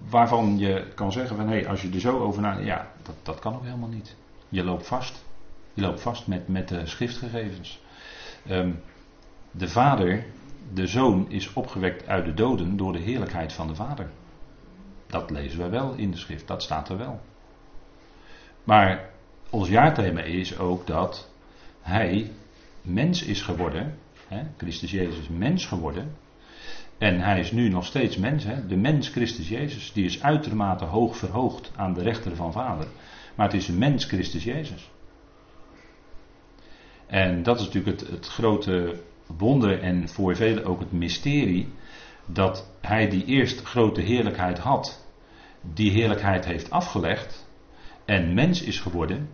[0.08, 3.38] waarvan je kan zeggen van hé, als je er zo over nadenkt, ja, dat, dat
[3.38, 4.16] kan ook helemaal niet.
[4.48, 5.24] Je loopt vast.
[5.74, 7.80] Je loopt vast met, met de schriftgegevens.
[8.50, 8.80] Um,
[9.50, 10.24] de vader,
[10.72, 14.10] de zoon, is opgewekt uit de doden door de heerlijkheid van de vader.
[15.10, 17.20] Dat lezen we wel in de schrift, dat staat er wel.
[18.64, 19.10] Maar
[19.50, 21.30] ons jaarthema is ook dat
[21.80, 22.30] hij
[22.82, 26.16] mens is geworden, hè, Christus Jezus mens geworden,
[27.00, 28.44] en hij is nu nog steeds mens.
[28.44, 28.66] Hè?
[28.66, 29.92] De mens Christus Jezus.
[29.92, 32.86] Die is uitermate hoog verhoogd aan de rechter van Vader.
[33.34, 34.90] Maar het is een mens Christus Jezus.
[37.06, 41.68] En dat is natuurlijk het, het grote wonder en voor velen ook het mysterie.
[42.32, 45.06] Dat hij die eerst grote heerlijkheid had.
[45.74, 47.48] Die heerlijkheid heeft afgelegd.
[48.04, 49.28] En mens is geworden.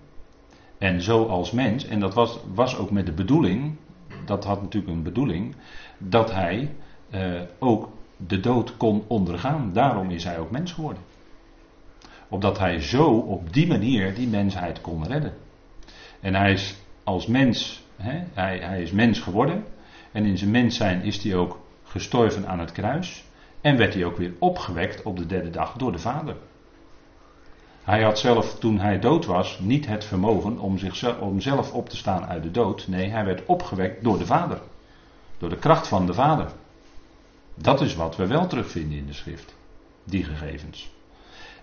[0.78, 1.86] En zo als mens.
[1.86, 3.76] En dat was, was ook met de bedoeling.
[4.24, 5.54] Dat had natuurlijk een bedoeling.
[5.98, 6.74] Dat hij
[7.14, 9.72] uh, ook de dood kon ondergaan.
[9.72, 11.02] Daarom is hij ook mens geworden.
[12.28, 15.34] Opdat hij zo op die manier die mensheid kon redden.
[16.20, 19.64] En hij is als mens, hè, hij, hij is mens geworden.
[20.12, 23.24] En in zijn mens zijn is hij ook gestorven aan het kruis.
[23.60, 26.36] En werd hij ook weer opgewekt op de derde dag door de Vader.
[27.86, 31.88] Hij had zelf, toen hij dood was, niet het vermogen om, zichzelf, om zelf op
[31.88, 32.88] te staan uit de dood.
[32.88, 34.60] Nee, hij werd opgewekt door de Vader.
[35.38, 36.50] Door de kracht van de Vader.
[37.54, 39.54] Dat is wat we wel terugvinden in de schrift.
[40.04, 40.90] Die gegevens.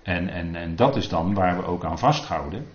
[0.03, 2.67] En, en, en dat is dan waar we ook aan vasthouden.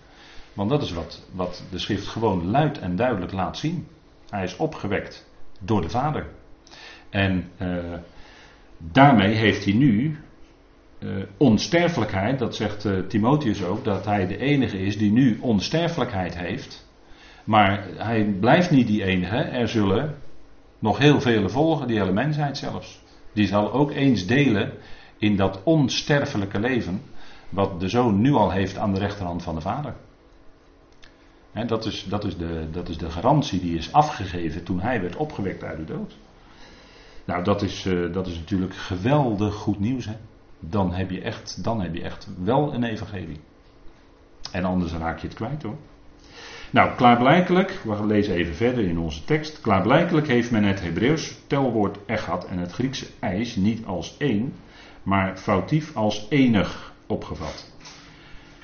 [0.52, 3.88] Want dat is wat, wat de schrift gewoon luid en duidelijk laat zien.
[4.30, 5.26] Hij is opgewekt
[5.60, 6.26] door de Vader.
[7.10, 7.94] En uh,
[8.78, 10.18] daarmee heeft hij nu
[10.98, 16.38] uh, onsterfelijkheid, dat zegt uh, Timotheus ook, dat hij de enige is die nu onsterfelijkheid
[16.38, 16.86] heeft.
[17.44, 19.36] Maar hij blijft niet die enige.
[19.36, 20.14] Er zullen
[20.78, 23.02] nog heel vele volgen, die hele mensheid zelfs.
[23.32, 24.72] Die zal ook eens delen
[25.18, 27.02] in dat onsterfelijke leven,
[27.48, 29.94] wat de zoon nu al heeft aan de rechterhand van de vader.
[31.66, 35.16] Dat, is, dat, is de, dat is de garantie die is afgegeven toen hij werd
[35.16, 36.16] opgewekt uit de dood.
[37.28, 40.04] Nou, dat is, uh, dat is natuurlijk geweldig goed nieuws.
[40.06, 40.14] Hè?
[40.60, 43.40] Dan, heb je echt, dan heb je echt wel een evangelie.
[44.52, 45.76] En anders raak je het kwijt hoor.
[46.70, 49.60] Nou, klaarblijkelijk, we lezen even verder in onze tekst.
[49.60, 54.52] Klaarblijkelijk heeft men het Hebreeuws telwoord echad en het Griekse ijs niet als één,
[55.02, 57.72] maar foutief als enig opgevat.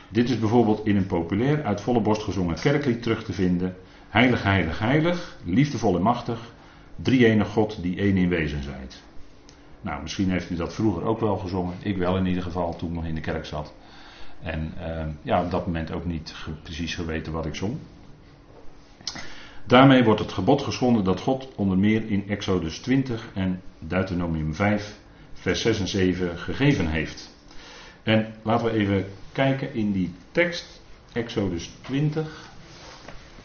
[0.09, 3.77] Dit is bijvoorbeeld in een populair uit volle borst gezongen kerklied terug te vinden.
[4.09, 6.53] Heilig, heilig, heilig, liefdevol en machtig,
[6.97, 9.03] drie enig God die één in wezen zijt.
[9.81, 11.75] Nou, misschien heeft u dat vroeger ook wel gezongen.
[11.83, 13.73] Ik wel in ieder geval, toen ik nog in de kerk zat.
[14.43, 17.77] En uh, ja, op dat moment ook niet precies geweten wat ik zong.
[19.67, 24.99] Daarmee wordt het gebod geschonden dat God onder meer in Exodus 20 en Deuteronomium 5,
[25.33, 27.31] vers 6 en 7 gegeven heeft.
[28.03, 30.81] En laten we even kijken in die tekst,
[31.13, 32.51] Exodus 20.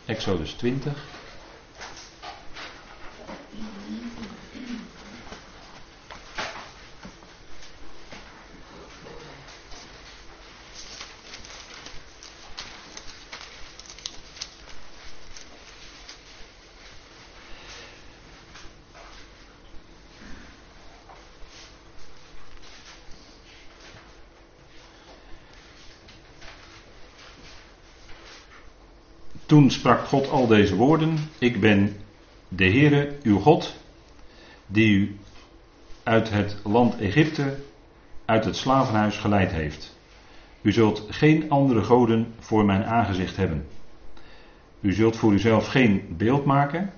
[0.06, 1.19] Exodus 20.
[29.50, 31.96] Toen sprak God al deze woorden: Ik ben
[32.50, 33.76] de Heere, uw God,
[34.68, 35.18] die u
[36.04, 37.56] uit het land Egypte,
[38.26, 39.98] uit het slavenhuis geleid heeft.
[40.62, 43.66] U zult geen andere goden voor mijn aangezicht hebben.
[44.80, 46.94] U zult voor uzelf geen beeld maken,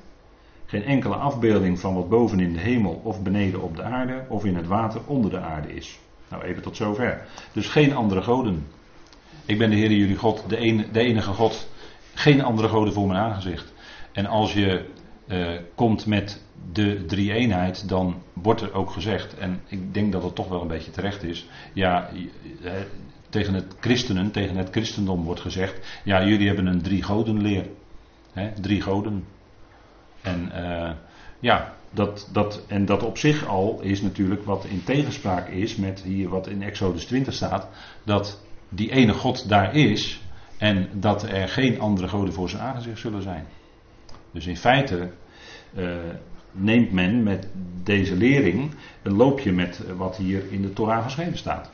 [0.65, 4.45] geen enkele afbeelding van wat boven in de hemel of beneden op de aarde of
[4.45, 5.99] in het water onder de aarde is.
[6.27, 7.21] Nou, even tot zover.
[7.51, 8.67] Dus geen andere goden.
[9.45, 11.69] Ik ben de Heer jullie God, de, de enige God
[12.13, 13.73] geen andere goden voor mijn aangezicht.
[14.11, 14.85] En als je
[15.27, 20.23] uh, komt met de drie eenheid, dan wordt er ook gezegd, en ik denk dat
[20.23, 22.09] het toch wel een beetje terecht is, ja,
[22.61, 22.71] uh,
[23.29, 27.65] tegen het christenen, tegen het christendom wordt gezegd, ja, jullie hebben een drie goden leer.
[28.33, 29.25] Hè, drie goden.
[30.21, 30.91] En uh,
[31.39, 36.01] ja, dat, dat, en dat op zich al is natuurlijk wat in tegenspraak is met
[36.01, 37.67] hier wat in Exodus 20 staat,
[38.03, 40.21] dat die ene God daar is,
[40.57, 43.47] en dat er geen andere goden voor zijn aangezicht zullen zijn.
[44.31, 45.11] Dus in feite
[45.77, 45.95] uh,
[46.51, 47.47] neemt men met
[47.83, 51.69] deze lering een loopje met wat hier in de Torah geschreven staat.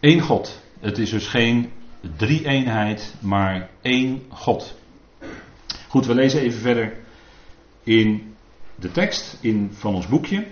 [0.00, 0.62] Eén God.
[0.80, 1.70] Het is dus geen
[2.16, 4.74] drie-eenheid, maar één God.
[5.88, 6.96] Goed, we lezen even verder
[7.82, 8.34] in
[8.74, 10.46] de tekst in, van ons boekje.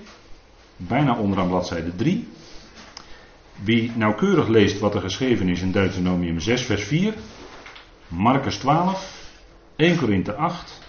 [0.76, 2.28] Bijna onderaan bladzijde 3.
[3.62, 7.14] Wie nauwkeurig leest wat er geschreven is in Deuteronomium 6, vers 4,
[8.08, 9.15] Marcus 12,
[9.76, 10.80] 1 Korinthe 8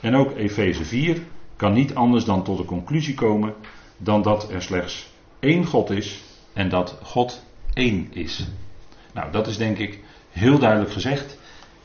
[0.00, 1.18] en ook Efeze 4,
[1.56, 3.54] kan niet anders dan tot de conclusie komen
[3.96, 7.42] dan dat er slechts één God is en dat God
[7.74, 8.46] één is.
[9.12, 10.00] Nou, dat is denk ik
[10.30, 11.38] heel duidelijk gezegd.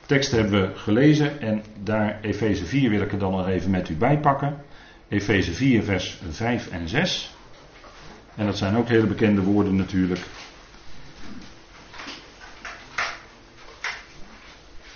[0.05, 3.89] tekst hebben we gelezen en daar Efeze 4 wil ik er dan nog even met
[3.89, 4.63] u bijpakken.
[5.07, 7.35] Efeze 4, vers 5 en 6.
[8.35, 10.19] En dat zijn ook hele bekende woorden natuurlijk.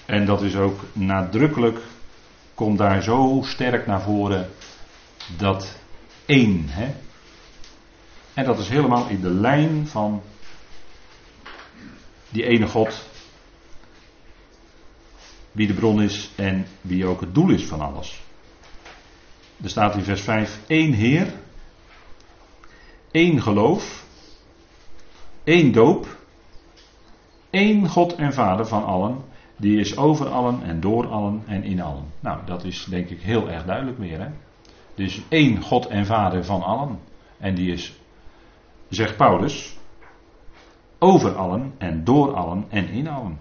[0.06, 1.80] En dat is ook nadrukkelijk,
[2.54, 4.50] komt daar zo sterk naar voren,
[5.38, 5.78] dat
[6.26, 6.66] één.
[6.68, 6.94] Hè?
[8.34, 10.22] En dat is helemaal in de lijn van
[12.30, 13.06] die ene God,
[15.52, 18.24] wie de bron is en wie ook het doel is van alles.
[19.64, 21.34] Er staat in vers 5: één Heer,
[23.12, 24.06] één geloof,
[25.44, 26.18] één doop,
[27.50, 29.24] één God en Vader van allen,
[29.58, 32.06] die is over allen en door allen en in allen.
[32.20, 34.20] Nou, dat is denk ik heel erg duidelijk meer.
[34.20, 34.28] Hè?
[34.96, 37.00] Dus één God en Vader van allen.
[37.38, 37.94] En die is,
[38.90, 39.78] zegt Paulus,
[41.00, 43.40] over allen en door allen en in allen.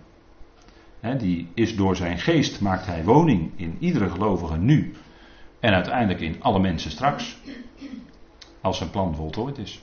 [1.18, 4.94] die is door zijn geest maakt hij woning in iedere gelovige nu
[5.60, 7.36] en uiteindelijk in alle mensen straks.
[8.60, 9.80] Als zijn plan voltooid is.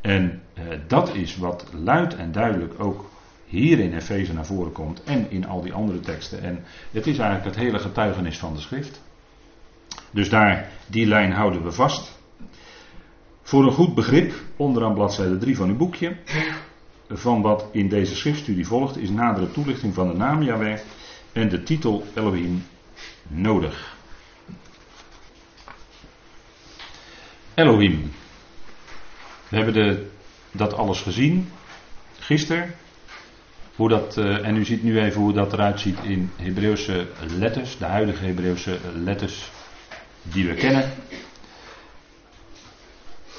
[0.00, 3.10] En eh, dat is wat luid en duidelijk ook
[3.50, 6.42] hier in Efeze naar voren komt en in al die andere teksten.
[6.42, 9.00] En het is eigenlijk het hele getuigenis van de schrift.
[10.10, 12.18] Dus daar, die lijn houden we vast.
[13.42, 16.16] Voor een goed begrip, onderaan bladzijde 3 van uw boekje,
[17.08, 20.78] van wat in deze schriftstudie volgt, is nadere toelichting van de naam Yahweh
[21.32, 22.64] en de titel Elohim
[23.28, 23.96] nodig.
[27.54, 28.12] Elohim.
[29.48, 30.10] We hebben de,
[30.52, 31.50] dat alles gezien
[32.18, 32.74] gisteren.
[33.80, 37.06] Hoe dat, uh, en u ziet nu even hoe dat eruit ziet in Hebreeuwse
[37.38, 39.50] letters, de huidige Hebreeuwse letters
[40.22, 40.90] die we kennen.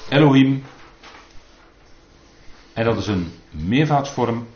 [0.08, 0.62] Elohim.
[2.72, 4.46] En dat is een meervoudsvorm.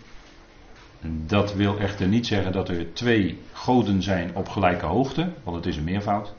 [1.26, 5.66] Dat wil echter niet zeggen dat er twee goden zijn op gelijke hoogte, want het
[5.66, 6.34] is een meervoud.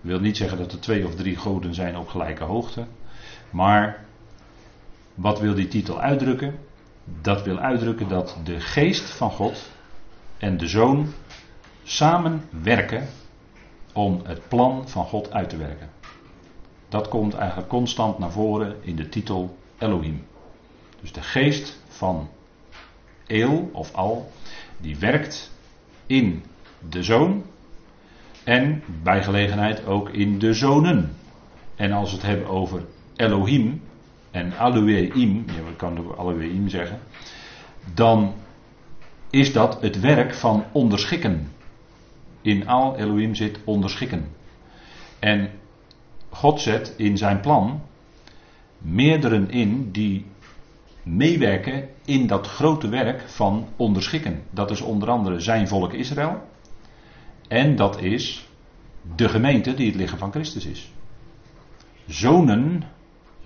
[0.00, 2.86] Wil niet zeggen dat er twee of drie goden zijn op gelijke hoogte.
[3.50, 4.04] Maar
[5.14, 6.68] wat wil die titel uitdrukken?
[7.04, 9.70] Dat wil uitdrukken dat de geest van God
[10.38, 11.12] en de zoon
[11.82, 13.08] samen werken
[13.92, 15.90] om het plan van God uit te werken.
[16.88, 20.26] Dat komt eigenlijk constant naar voren in de titel Elohim.
[21.00, 22.28] Dus de geest van
[23.26, 24.30] Eel of Al,
[24.76, 25.52] die werkt
[26.06, 26.44] in
[26.88, 27.44] de zoon
[28.44, 31.16] en bij gelegenheid ook in de zonen.
[31.76, 32.84] En als we het hebben over
[33.16, 33.82] Elohim
[34.30, 36.98] en Alueim, je kan Alueim zeggen,
[37.94, 38.34] dan
[39.30, 41.52] is dat het werk van onderschikken.
[42.42, 44.28] In Al Elohim zit onderschikken.
[45.18, 45.50] En
[46.28, 47.82] God zet in zijn plan
[48.78, 50.26] meerderen in die
[51.02, 54.42] meewerken in dat grote werk van onderschikken.
[54.50, 56.42] Dat is onder andere zijn volk Israël.
[57.48, 58.48] En dat is
[59.16, 60.92] de gemeente die het lichaam van Christus is.
[62.06, 62.82] Zonen,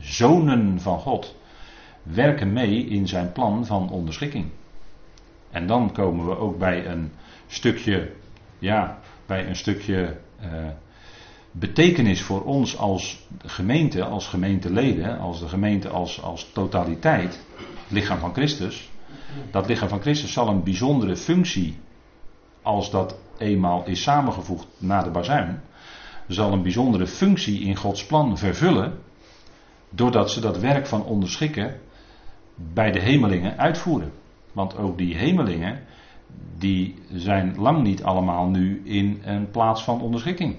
[0.00, 1.36] zonen van God,
[2.02, 4.46] werken mee in zijn plan van onderschikking.
[5.50, 7.12] En dan komen we ook bij een
[7.46, 8.10] stukje,
[8.58, 10.48] ja, bij een stukje uh,
[11.50, 17.44] betekenis voor ons als gemeente, als gemeenteleden, als de gemeente als, als totaliteit,
[17.88, 18.90] lichaam van Christus.
[19.50, 21.78] Dat lichaam van Christus zal een bijzondere functie,
[22.62, 25.60] als dat eenmaal is samengevoegd na de bazuin,
[26.28, 28.98] zal een bijzondere functie in Gods plan vervullen,
[29.94, 31.80] doordat ze dat werk van onderschikken
[32.54, 34.12] bij de hemelingen uitvoeren.
[34.52, 35.80] Want ook die hemelingen,
[36.58, 40.56] die zijn lang niet allemaal nu in een plaats van onderschikking.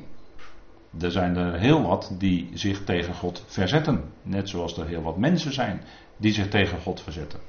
[0.99, 4.03] Er zijn er heel wat die zich tegen God verzetten.
[4.23, 5.81] Net zoals er heel wat mensen zijn
[6.17, 7.39] die zich tegen God verzetten.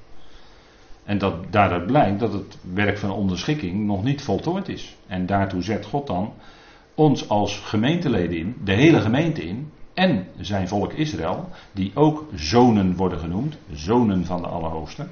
[1.05, 4.97] En dat daaruit blijkt dat het werk van onderschikking nog niet voltooid is.
[5.07, 6.33] En daartoe zet God dan
[6.95, 12.97] ons als gemeenteleden in, de hele gemeente in, en zijn volk Israël, die ook zonen
[12.97, 15.07] worden genoemd, zonen van de Allerhoogste.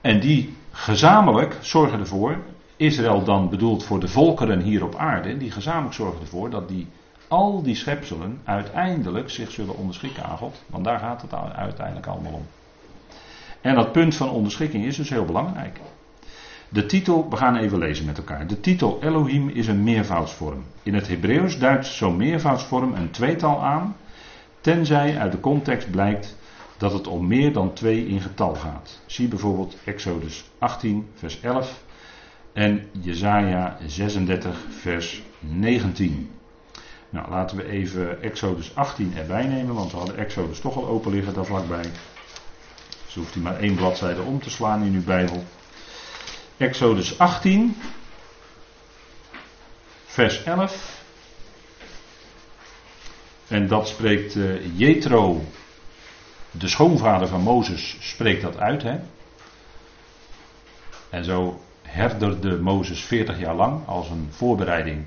[0.00, 2.38] En die gezamenlijk zorgen ervoor
[2.76, 6.88] Israël dan bedoeld voor de volkeren hier op aarde, die gezamenlijk zorgen ervoor dat die,
[7.28, 10.62] al die schepselen uiteindelijk zich zullen onderschikken aan God.
[10.66, 12.46] Want daar gaat het uiteindelijk allemaal om.
[13.60, 15.80] En dat punt van onderschikking is dus heel belangrijk.
[16.68, 18.46] De titel, we gaan even lezen met elkaar.
[18.46, 20.64] De titel Elohim is een meervoudsvorm.
[20.82, 23.96] In het Hebreeuws duidt zo'n meervoudsvorm een tweetal aan,
[24.60, 26.36] tenzij uit de context blijkt
[26.76, 29.00] dat het om meer dan twee in getal gaat.
[29.06, 31.84] Zie bijvoorbeeld Exodus 18, vers 11
[32.52, 36.30] en Jesaja 36, vers 19.
[37.10, 41.12] Nou, laten we even Exodus 18 erbij nemen, want we hadden Exodus toch al open
[41.12, 41.84] liggen daar vlakbij.
[43.04, 45.44] Dus hoeft u maar één bladzijde om te slaan in uw Bijbel.
[46.56, 47.76] Exodus 18,
[50.04, 51.04] vers 11.
[53.48, 55.44] En dat spreekt uh, Jethro,
[56.50, 58.82] de schoonvader van Mozes, spreekt dat uit.
[58.82, 58.98] Hè?
[61.10, 65.06] En zo herderde Mozes 40 jaar lang als een voorbereiding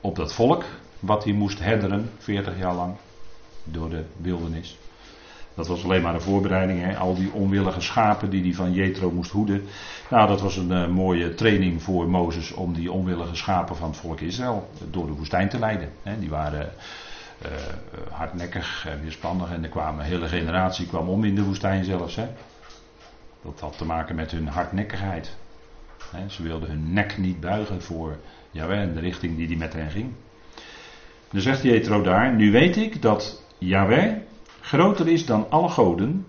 [0.00, 0.64] op dat volk,
[0.98, 2.96] wat hij moest herderen 40 jaar lang
[3.64, 4.78] door de wildernis.
[5.54, 6.82] Dat was alleen maar een voorbereiding.
[6.82, 6.96] Hè?
[6.96, 9.64] Al die onwillige schapen die hij van Jethro moest hoeden.
[10.10, 13.98] Nou, dat was een uh, mooie training voor Mozes om die onwillige schapen van het
[13.98, 15.88] volk Israël door de woestijn te leiden.
[16.02, 16.18] Hè?
[16.18, 16.72] Die waren
[17.44, 17.50] uh,
[18.10, 22.16] hardnekkig en weerspannig en er kwam een hele generatie kwam om in de woestijn zelfs.
[22.16, 22.28] Hè?
[23.42, 25.36] Dat had te maken met hun hardnekkigheid
[26.28, 28.16] ze wilden hun nek niet buigen voor
[28.50, 30.12] Yahweh en de richting die hij met hen ging.
[31.30, 34.16] Dan zegt Jethro daar, nu weet ik dat Yahweh
[34.62, 36.26] groter is dan alle goden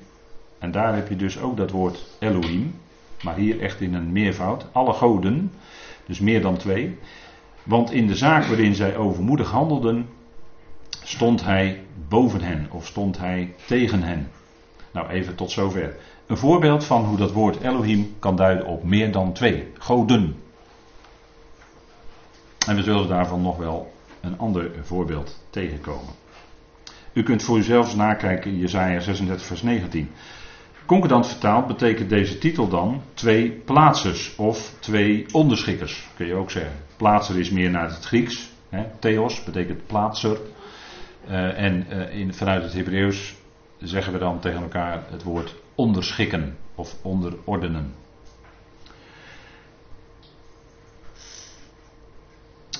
[0.59, 2.75] En daar heb je dus ook dat woord Elohim.
[3.23, 4.65] Maar hier echt in een meervoud.
[4.71, 5.51] Alle goden.
[6.05, 6.97] Dus meer dan twee.
[7.63, 10.09] Want in de zaak waarin zij overmoedig handelden,
[10.89, 14.31] stond hij boven hen of stond hij tegen hen.
[14.91, 15.95] Nou, even tot zover.
[16.27, 19.71] Een voorbeeld van hoe dat woord Elohim kan duiden op meer dan twee.
[19.77, 20.35] Goden.
[22.67, 26.22] En we zullen daarvan nog wel een ander voorbeeld tegenkomen.
[27.13, 30.09] U kunt voor uzelf nakijken, Jezaja 36 vers 19.
[30.85, 36.73] Concordant vertaald betekent deze titel dan twee plaatsers of twee onderschikkers, kun je ook zeggen.
[36.97, 40.37] Plaatser is meer naar het Grieks, hè, theos betekent plaatser.
[41.27, 43.35] Uh, en uh, in, vanuit het Hebreeuws
[43.79, 47.93] zeggen we dan tegen elkaar het woord onderschikken of onderordenen.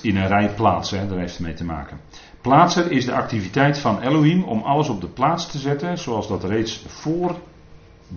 [0.02, 2.00] In een rij plaatsen, daar heeft het mee te maken.
[2.44, 6.44] Plaatser is de activiteit van Elohim om alles op de plaats te zetten, zoals dat
[6.44, 7.38] reeds voor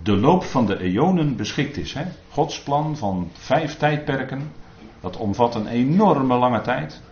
[0.02, 1.94] de loop van de eonen beschikt is.
[1.94, 2.02] Hè?
[2.28, 4.52] Gods plan van vijf tijdperken,
[5.00, 7.02] dat omvat een enorme lange tijd.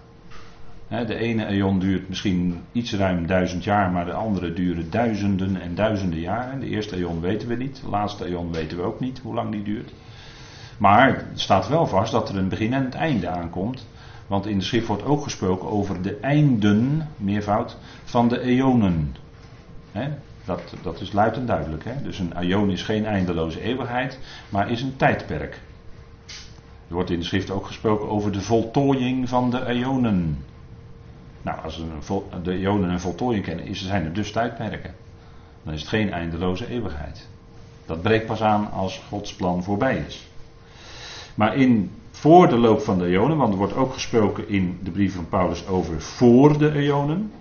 [0.88, 5.74] De ene eon duurt misschien iets ruim duizend jaar, maar de andere duren duizenden en
[5.74, 6.60] duizenden jaren.
[6.60, 9.50] De eerste eon weten we niet, de laatste eon weten we ook niet hoe lang
[9.50, 9.92] die duurt.
[10.78, 13.86] Maar het staat wel vast dat er een begin en het einde aankomt.
[14.26, 19.16] Want in de schrift wordt ook gesproken over de einden, meervoud, van de eonen.
[20.44, 21.84] Dat, dat is luid en duidelijk.
[22.02, 24.18] Dus een eon is geen eindeloze eeuwigheid,
[24.48, 25.60] maar is een tijdperk.
[26.88, 30.44] Er wordt in de schrift ook gesproken over de voltooiing van de eonen.
[31.42, 34.94] Nou, als we de eonen een voltooiing kennen, zijn er dus tijdperken.
[35.62, 37.28] Dan is het geen eindeloze eeuwigheid.
[37.86, 40.28] Dat breekt pas aan als Gods plan voorbij is.
[41.34, 44.90] Maar in, voor de loop van de eonen, want er wordt ook gesproken in de
[44.90, 47.32] brief van Paulus over voor de eonen,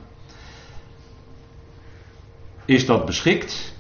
[2.65, 3.75] is dat beschikt.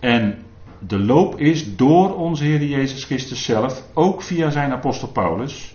[0.00, 0.44] En
[0.78, 5.74] de loop is door onze Heer Jezus Christus zelf, ook via zijn apostel Paulus,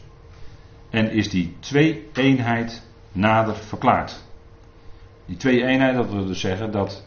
[0.89, 4.23] en is die twee-eenheid nader verklaard.
[5.25, 7.05] Die twee-eenheid, dat wil dus zeggen dat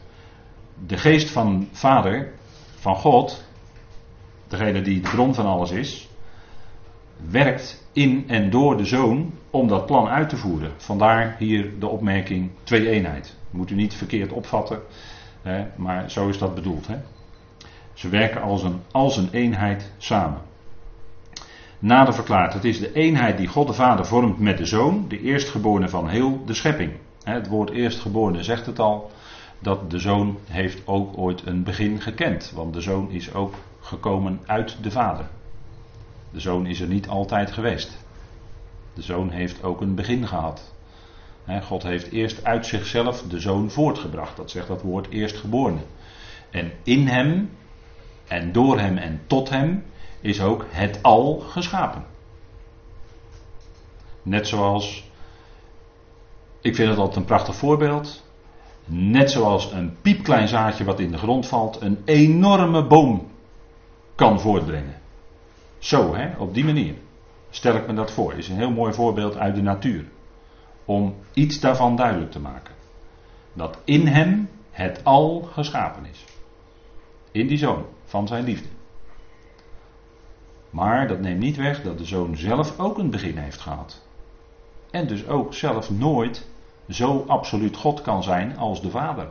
[0.87, 2.33] de geest van Vader,
[2.75, 3.44] van God,
[4.49, 6.09] degene die de bron van alles is,
[7.31, 10.73] werkt in en door de zoon om dat plan uit te voeren.
[10.77, 13.37] Vandaar hier de opmerking twee-eenheid.
[13.51, 14.81] Moet u niet verkeerd opvatten,
[15.43, 16.87] hè, maar zo is dat bedoeld.
[16.87, 16.97] Hè.
[17.93, 20.41] Ze werken als een, als een eenheid samen
[21.85, 22.53] nader verklaard.
[22.53, 26.09] Het is de eenheid die God de Vader vormt met de Zoon, de eerstgeborene van
[26.09, 26.93] heel de schepping.
[27.23, 29.11] Het woord eerstgeborene zegt het al,
[29.59, 32.53] dat de Zoon heeft ook ooit een begin gekend.
[32.55, 35.29] Want de Zoon is ook gekomen uit de Vader.
[36.31, 37.99] De Zoon is er niet altijd geweest.
[38.95, 40.73] De Zoon heeft ook een begin gehad.
[41.63, 44.37] God heeft eerst uit zichzelf de Zoon voortgebracht.
[44.37, 45.81] Dat zegt dat woord eerstgeborene.
[46.51, 47.51] En in hem,
[48.29, 49.85] en door hem en tot hem
[50.21, 52.05] is ook het al geschapen.
[54.23, 55.11] Net zoals,
[56.61, 58.23] ik vind het altijd een prachtig voorbeeld.
[58.85, 63.33] Net zoals een piepklein zaadje wat in de grond valt, een enorme boom
[64.15, 65.01] kan voortbrengen.
[65.79, 66.95] Zo, hè, op die manier.
[67.51, 68.33] Stel ik me dat voor.
[68.33, 70.05] Is een heel mooi voorbeeld uit de natuur.
[70.85, 72.75] Om iets daarvan duidelijk te maken.
[73.53, 76.25] Dat in hem het al geschapen is.
[77.31, 78.69] In die zoon van zijn liefde.
[80.71, 84.03] Maar dat neemt niet weg dat de zoon zelf ook een begin heeft gehad.
[84.91, 86.47] En dus ook zelf nooit
[86.89, 89.29] zo absoluut God kan zijn als de Vader.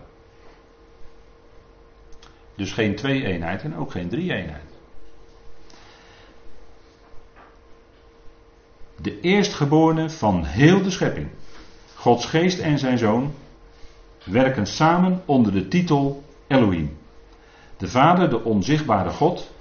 [2.55, 4.72] Dus geen twee-eenheid en ook geen drie-eenheid.
[9.03, 11.27] De eerstgeborene van heel de schepping.
[11.95, 13.33] Gods geest en zijn zoon
[14.23, 16.97] werken samen onder de titel Elohim.
[17.77, 19.51] De Vader, de onzichtbare God,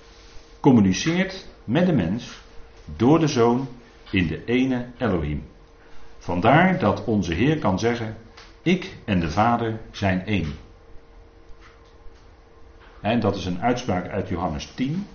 [0.61, 2.41] communiceert met de mens
[2.97, 3.69] door de zoon
[4.11, 5.45] in de ene Elohim.
[6.19, 8.17] Vandaar dat onze Heer kan zeggen:
[8.63, 10.55] Ik en de Vader zijn één.
[13.01, 15.07] En dat is een uitspraak uit Johannes 10.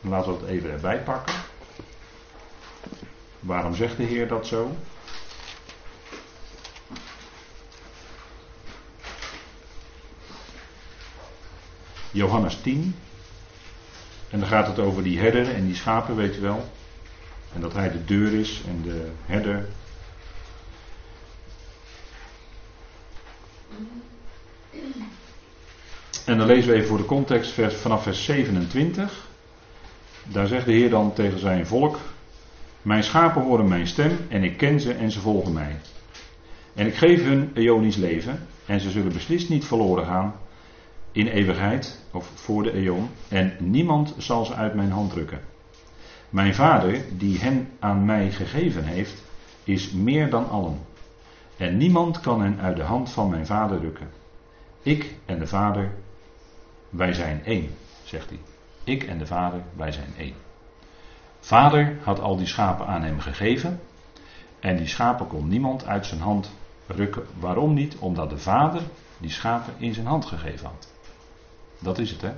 [0.00, 1.34] Laten we het even erbij pakken.
[3.46, 4.76] Waarom zegt de Heer dat zo?
[12.10, 12.94] Johannes 10,
[14.30, 16.72] en dan gaat het over die herder en die schapen, weet je wel.
[17.54, 19.68] En dat hij de deur is en de herder.
[26.24, 29.28] En dan lezen we even voor de context vers, vanaf vers 27.
[30.22, 31.98] Daar zegt de Heer dan tegen zijn volk:
[32.86, 35.76] Mijn schapen horen mijn stem en ik ken ze en ze volgen mij.
[36.74, 40.34] En ik geef hun eonisch leven en ze zullen beslist niet verloren gaan
[41.12, 45.40] in eeuwigheid, of voor de eon, en niemand zal ze uit mijn hand drukken.
[46.30, 49.22] Mijn vader, die hen aan mij gegeven heeft,
[49.64, 50.78] is meer dan allen.
[51.56, 54.08] En niemand kan hen uit de hand van mijn vader rukken.
[54.82, 55.90] Ik en de vader,
[56.90, 57.68] wij zijn één,
[58.04, 58.38] zegt hij.
[58.84, 60.45] Ik en de vader, wij zijn één.
[61.46, 63.80] Vader had al die schapen aan hem gegeven.
[64.60, 66.50] En die schapen kon niemand uit zijn hand
[66.86, 67.26] rukken.
[67.38, 67.96] Waarom niet?
[67.98, 68.82] Omdat de vader
[69.18, 70.92] die schapen in zijn hand gegeven had.
[71.78, 72.32] Dat is het, hè?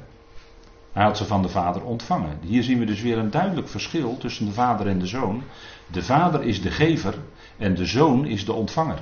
[0.93, 2.39] Hij had ze van de vader ontvangen.
[2.41, 5.43] Hier zien we dus weer een duidelijk verschil tussen de vader en de zoon.
[5.87, 7.15] De vader is de gever
[7.57, 8.99] en de zoon is de ontvanger.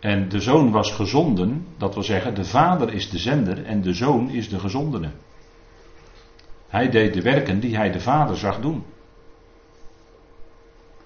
[0.00, 3.92] En de zoon was gezonden, dat wil zeggen, de vader is de zender en de
[3.92, 5.10] zoon is de gezondene.
[6.74, 8.84] Hij deed de werken die hij de vader zag doen.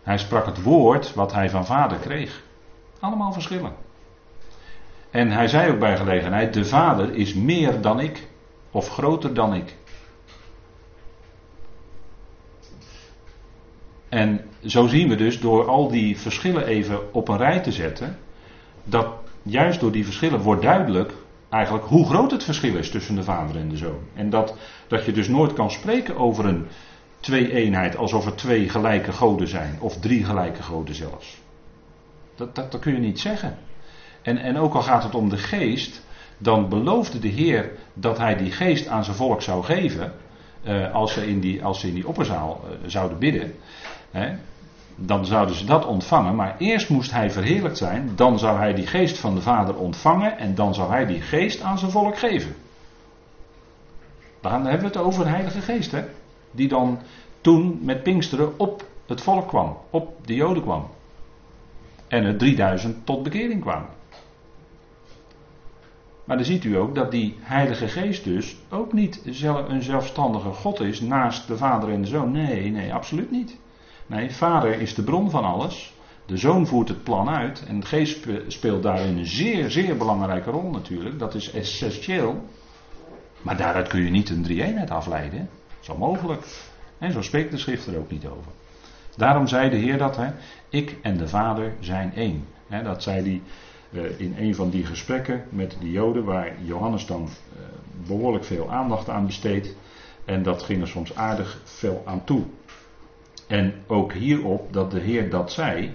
[0.03, 2.43] Hij sprak het woord wat hij van vader kreeg.
[3.01, 3.73] Allemaal verschillen.
[5.11, 8.29] En hij zei ook bij gelegenheid: De vader is meer dan ik,
[8.71, 9.77] of groter dan ik.
[14.09, 18.19] En zo zien we dus door al die verschillen even op een rij te zetten,
[18.85, 19.09] dat
[19.43, 21.13] juist door die verschillen wordt duidelijk
[21.49, 24.01] eigenlijk hoe groot het verschil is tussen de vader en de zoon.
[24.15, 24.55] En dat,
[24.89, 26.67] dat je dus nooit kan spreken over een
[27.21, 31.39] twee-eenheid alsof er twee gelijke goden zijn, of drie gelijke goden zelfs.
[32.35, 33.59] Dat, dat, dat kun je niet zeggen.
[34.23, 36.03] En, en ook al gaat het om de geest,
[36.39, 40.13] dan beloofde de Heer dat hij die geest aan zijn volk zou geven.
[40.63, 43.55] Eh, als, ze in die, als ze in die opperzaal uh, zouden bidden.
[44.11, 44.37] Hè,
[45.01, 46.35] dan zouden ze dat ontvangen.
[46.35, 48.11] Maar eerst moest hij verheerlijkt zijn.
[48.17, 50.39] Dan zou hij die geest van de Vader ontvangen.
[50.39, 52.55] En dan zou hij die geest aan zijn volk geven.
[54.41, 55.93] Dan hebben we het over de Heilige Geest.
[55.93, 56.05] Hè?
[56.51, 56.99] Die dan
[57.41, 59.77] toen met Pinksteren op het volk kwam.
[59.91, 60.89] Op de Joden kwam.
[62.09, 63.97] En er 3000 tot bekering kwamen.
[66.25, 69.23] Maar dan ziet u ook dat die Heilige Geest dus ook niet
[69.69, 72.33] een zelfstandige God is naast de Vader en de Zoon.
[72.33, 73.59] Nee, nee, absoluut niet.
[74.09, 75.95] Nee, Vader is de bron van alles.
[76.27, 77.65] De Zoon voert het plan uit.
[77.67, 81.19] En de Geest speelt daarin een zeer, zeer belangrijke rol natuurlijk.
[81.19, 82.45] Dat is essentieel.
[83.43, 85.39] Maar daaruit kun je niet een drie-eenheid afleiden.
[85.39, 86.43] Dat is onmogelijk.
[86.99, 88.53] En zo spreekt de schrift er ook niet over.
[89.17, 90.31] Daarom zei de Heer dat, hè,
[90.69, 92.45] ik en de Vader zijn één.
[92.67, 93.43] Hè, dat zei hij
[94.03, 97.61] uh, in een van die gesprekken met de Joden, waar Johannes dan uh,
[98.07, 99.77] behoorlijk veel aandacht aan besteedt.
[100.25, 102.45] En dat ging er soms aardig veel aan toe.
[103.49, 105.93] En ook hierop dat de Heer dat zei,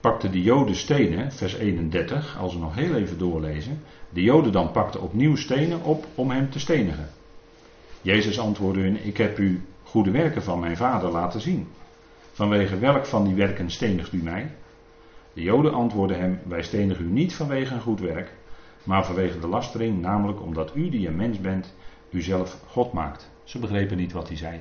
[0.00, 3.82] pakte de Joden stenen, vers 31, als we nog heel even doorlezen.
[4.10, 7.08] De Joden dan pakten opnieuw stenen op om hem te stenigen.
[8.02, 11.68] Jezus antwoordde hun: Ik heb u goede werken van mijn vader laten zien.
[12.32, 14.50] Vanwege welk van die werken stenigt u mij?
[15.32, 18.32] De Joden antwoordden hem: Wij stenigen u niet vanwege een goed werk,
[18.84, 21.74] maar vanwege de lastering, namelijk omdat u die een mens bent,
[22.10, 23.30] uzelf God maakt.
[23.44, 24.60] Ze begrepen niet wat hij zei.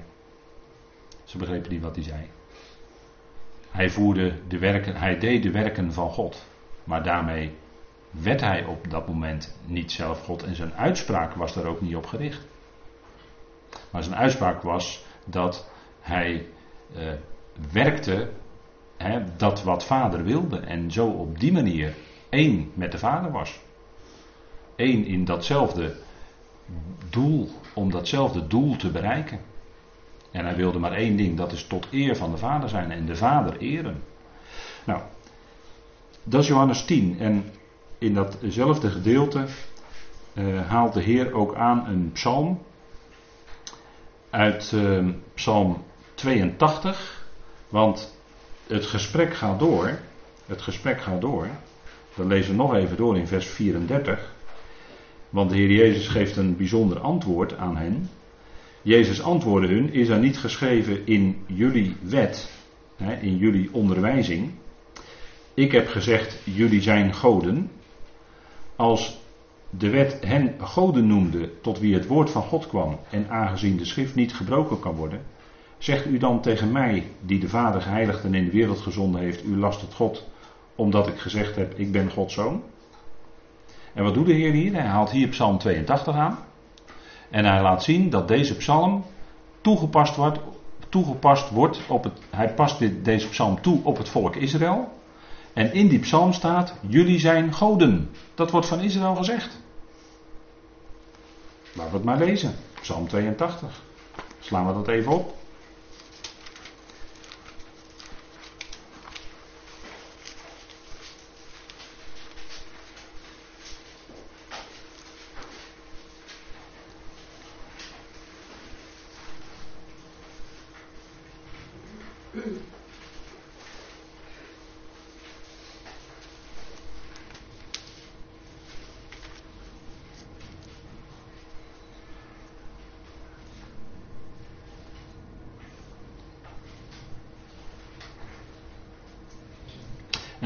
[1.30, 2.30] Ze begrepen niet wat hij zei.
[3.72, 6.46] Hij voerde de werken, hij deed de werken van God,
[6.84, 7.56] maar daarmee
[8.12, 11.96] werd hij op dat moment niet zelf God en zijn uitspraak was daar ook niet
[11.96, 12.48] op gericht.
[13.92, 15.70] Maar zijn uitspraak was dat
[16.00, 16.48] hij
[16.96, 17.14] eh,
[17.72, 18.32] werkte
[18.98, 21.96] hè, dat wat vader wilde en zo op die manier
[22.30, 23.60] één met de vader was.
[24.76, 25.96] Eén in datzelfde
[27.10, 29.49] doel, om datzelfde doel te bereiken.
[30.32, 33.06] En hij wilde maar één ding, dat is tot eer van de vader zijn en
[33.06, 34.04] de vader eren.
[34.86, 35.02] Nou,
[36.24, 37.20] dat is Johannes 10.
[37.20, 37.44] En
[37.98, 39.46] in datzelfde gedeelte
[40.34, 42.62] uh, haalt de Heer ook aan een psalm
[44.30, 47.26] uit uh, psalm 82.
[47.70, 48.18] Want
[48.68, 50.00] het gesprek gaat door.
[50.46, 51.48] Het gesprek gaat door.
[52.16, 54.34] Dan lezen we nog even door in vers 34.
[55.30, 58.10] Want de Heer Jezus geeft een bijzonder antwoord aan hen.
[58.82, 62.52] Jezus antwoordde hun: Is er niet geschreven in jullie wet,
[63.22, 64.52] in jullie onderwijzing?
[65.54, 67.72] Ik heb gezegd: Jullie zijn goden.
[68.76, 69.20] Als
[69.70, 73.86] de wet hen goden noemde tot wie het woord van God kwam, en aangezien de
[73.86, 75.22] schrift niet gebroken kan worden,
[75.80, 79.46] Zegt u dan tegen mij, die de Vader geheiligd en in de wereld gezonden heeft,
[79.46, 80.28] u last het God,
[80.76, 82.64] omdat ik gezegd heb, ik ben Gods zoon?
[83.94, 84.74] En wat doet de Heer hier?
[84.74, 86.38] Hij haalt hier Psalm 82 aan.
[87.30, 89.06] En hij laat zien dat deze psalm
[89.62, 90.40] toegepast wordt,
[90.90, 94.98] toegepast wordt op het, hij past dit, deze psalm toe op het volk Israël.
[95.54, 98.10] En in die psalm staat, jullie zijn goden.
[98.36, 99.60] Dat wordt van Israël gezegd.
[101.74, 102.56] Laten we het maar lezen.
[102.82, 103.82] Psalm 82.
[104.40, 105.38] Slaan we dat even op.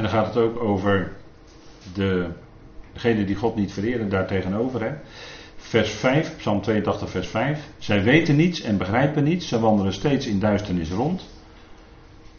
[0.03, 1.11] dan ook over
[1.93, 2.29] de,
[2.93, 4.83] degene die God niet vereren, daartegenover.
[4.83, 4.91] Hè.
[5.55, 7.69] Vers 5, Psalm 82, vers 5.
[7.77, 11.29] Zij weten niets en begrijpen niets, zij wandelen steeds in duisternis rond.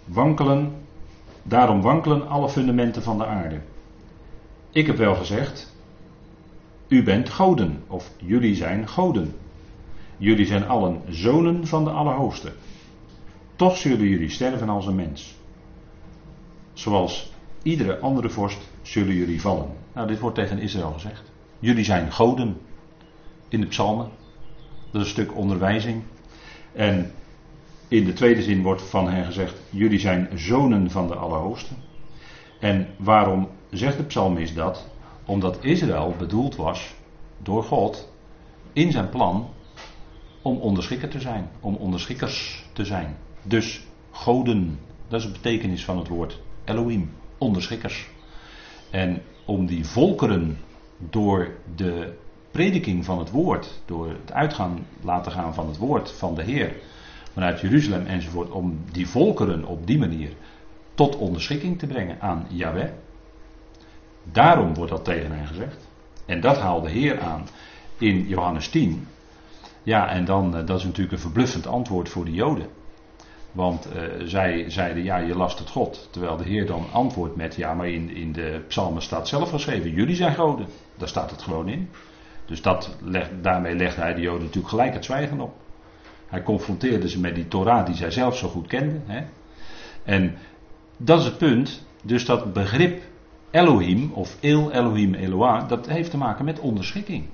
[0.05, 0.72] Wankelen,
[1.42, 3.61] daarom wankelen alle fundamenten van de aarde.
[4.70, 5.74] Ik heb wel gezegd,
[6.88, 9.34] u bent goden, of jullie zijn goden.
[10.16, 12.53] Jullie zijn allen zonen van de Allerhoogste.
[13.57, 15.34] Toch zullen jullie sterven als een mens.
[16.72, 17.32] Zoals
[17.65, 19.69] iedere andere vorst zullen jullie vallen.
[19.95, 21.33] Nou, dit wordt tegen Israël gezegd.
[21.59, 22.57] Jullie zijn goden
[23.49, 24.09] in de psalmen.
[24.91, 26.03] Dat is een stuk onderwijzing.
[26.73, 27.12] En
[27.89, 31.75] in de tweede zin wordt van hen gezegd: Jullie zijn zonen van de Allerhoogste.
[32.61, 34.89] En waarom zegt de psalmist dat?
[35.27, 36.95] Omdat Israël bedoeld was
[37.43, 38.12] door God
[38.73, 39.49] in zijn plan
[40.43, 43.17] om onderschikker te zijn, om onderschikkers te zijn.
[43.43, 48.09] Dus goden, dat is de betekenis van het woord Elohim, onderschikkers.
[48.91, 50.59] En om die volkeren
[50.99, 52.12] door de
[52.51, 56.76] prediking van het woord, door het uitgaan laten gaan van het woord van de Heer,
[57.32, 60.30] vanuit Jeruzalem enzovoort, om die volkeren op die manier
[60.95, 62.91] tot onderschikking te brengen aan Yahweh.
[64.22, 65.89] Daarom wordt dat tegen hen gezegd.
[66.26, 67.47] En dat haalde de Heer aan
[67.99, 69.07] in Johannes 10.
[69.82, 72.68] Ja, en dan, eh, dat is natuurlijk een verbluffend antwoord voor de Joden.
[73.55, 76.09] Want uh, zij zeiden, ja, je last het God.
[76.11, 79.91] Terwijl de Heer dan antwoordt met, ja, maar in, in de psalmen staat zelf geschreven,
[79.91, 80.67] jullie zijn goden.
[80.97, 81.89] Daar staat het gewoon in.
[82.45, 85.55] Dus dat leg, daarmee legde hij de Joden natuurlijk gelijk het zwijgen op.
[86.27, 89.03] Hij confronteerde ze met die Torah die zij zelf zo goed kenden.
[89.07, 89.25] Hè?
[90.05, 90.37] En
[90.97, 91.87] dat is het punt.
[92.03, 93.03] Dus dat begrip
[93.51, 97.27] Elohim of El Elohim Eloah, dat heeft te maken met onderschikking.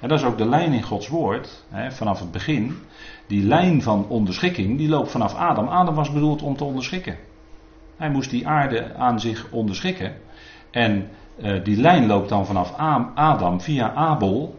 [0.00, 2.76] En dat is ook de lijn in Gods woord, hè, vanaf het begin.
[3.32, 5.68] Die lijn van onderschikking, die loopt vanaf Adam.
[5.68, 7.16] Adam was bedoeld om te onderschikken.
[7.96, 10.14] Hij moest die aarde aan zich onderschikken.
[10.70, 11.08] En
[11.42, 12.72] uh, die lijn loopt dan vanaf
[13.14, 14.58] Adam via Abel.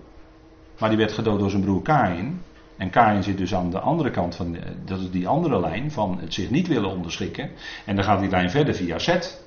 [0.79, 2.41] Maar die werd gedood door zijn broer Kain.
[2.77, 6.17] En Kain zit dus aan de andere kant van, dat is die andere lijn van
[6.19, 7.49] het zich niet willen onderschikken.
[7.85, 9.45] En dan gaat die lijn verder via Zet.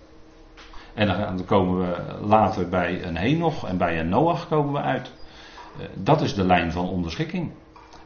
[0.94, 1.96] En dan komen we
[2.26, 5.12] later bij een Henoch en bij een Noach komen we uit.
[5.78, 7.50] Eh, dat is de lijn van onderschikking.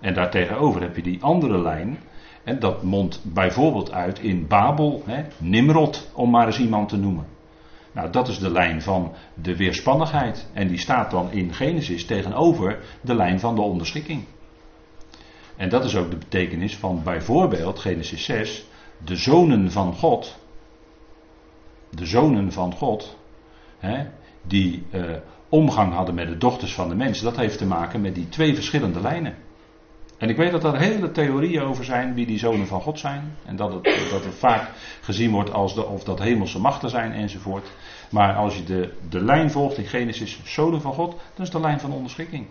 [0.00, 1.98] En daartegenover heb je die andere lijn.
[2.44, 7.26] En dat mondt bijvoorbeeld uit in Babel, hè, Nimrod, om maar eens iemand te noemen.
[7.92, 10.48] Nou, dat is de lijn van de weerspannigheid.
[10.52, 14.24] En die staat dan in Genesis tegenover de lijn van de onderschikking.
[15.56, 18.66] En dat is ook de betekenis van bijvoorbeeld Genesis 6,
[19.04, 20.38] de zonen van God.
[21.90, 23.16] De zonen van God,
[23.78, 24.06] hè,
[24.42, 25.02] die uh,
[25.48, 28.54] omgang hadden met de dochters van de mensen, dat heeft te maken met die twee
[28.54, 29.34] verschillende lijnen.
[30.20, 33.36] En ik weet dat er hele theorieën over zijn wie die zonen van God zijn.
[33.44, 37.12] En dat het, dat het vaak gezien wordt als de, of dat hemelse machten zijn
[37.12, 37.70] enzovoort.
[38.10, 41.60] Maar als je de, de lijn volgt in Genesis, zonen van God, dan is de
[41.60, 42.46] lijn van onderschikking.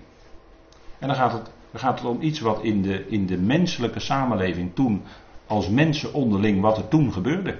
[0.99, 3.99] En dan gaat het, dan gaat het om iets wat in de, in de menselijke
[3.99, 5.03] samenleving toen,
[5.47, 7.57] als mensen onderling, wat er toen gebeurde.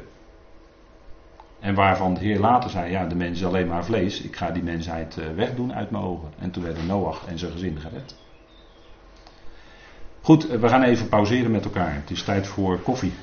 [1.60, 4.22] En waarvan de Heer later zei: Ja, de mens is alleen maar vlees.
[4.22, 6.30] Ik ga die mensheid eh, wegdoen uit mijn ogen.
[6.39, 8.16] En toen werden Noach en zijn gezin gered.
[10.22, 11.93] Goed, we gaan even pauzeren met elkaar.
[11.93, 13.13] Het is tijd voor koffie.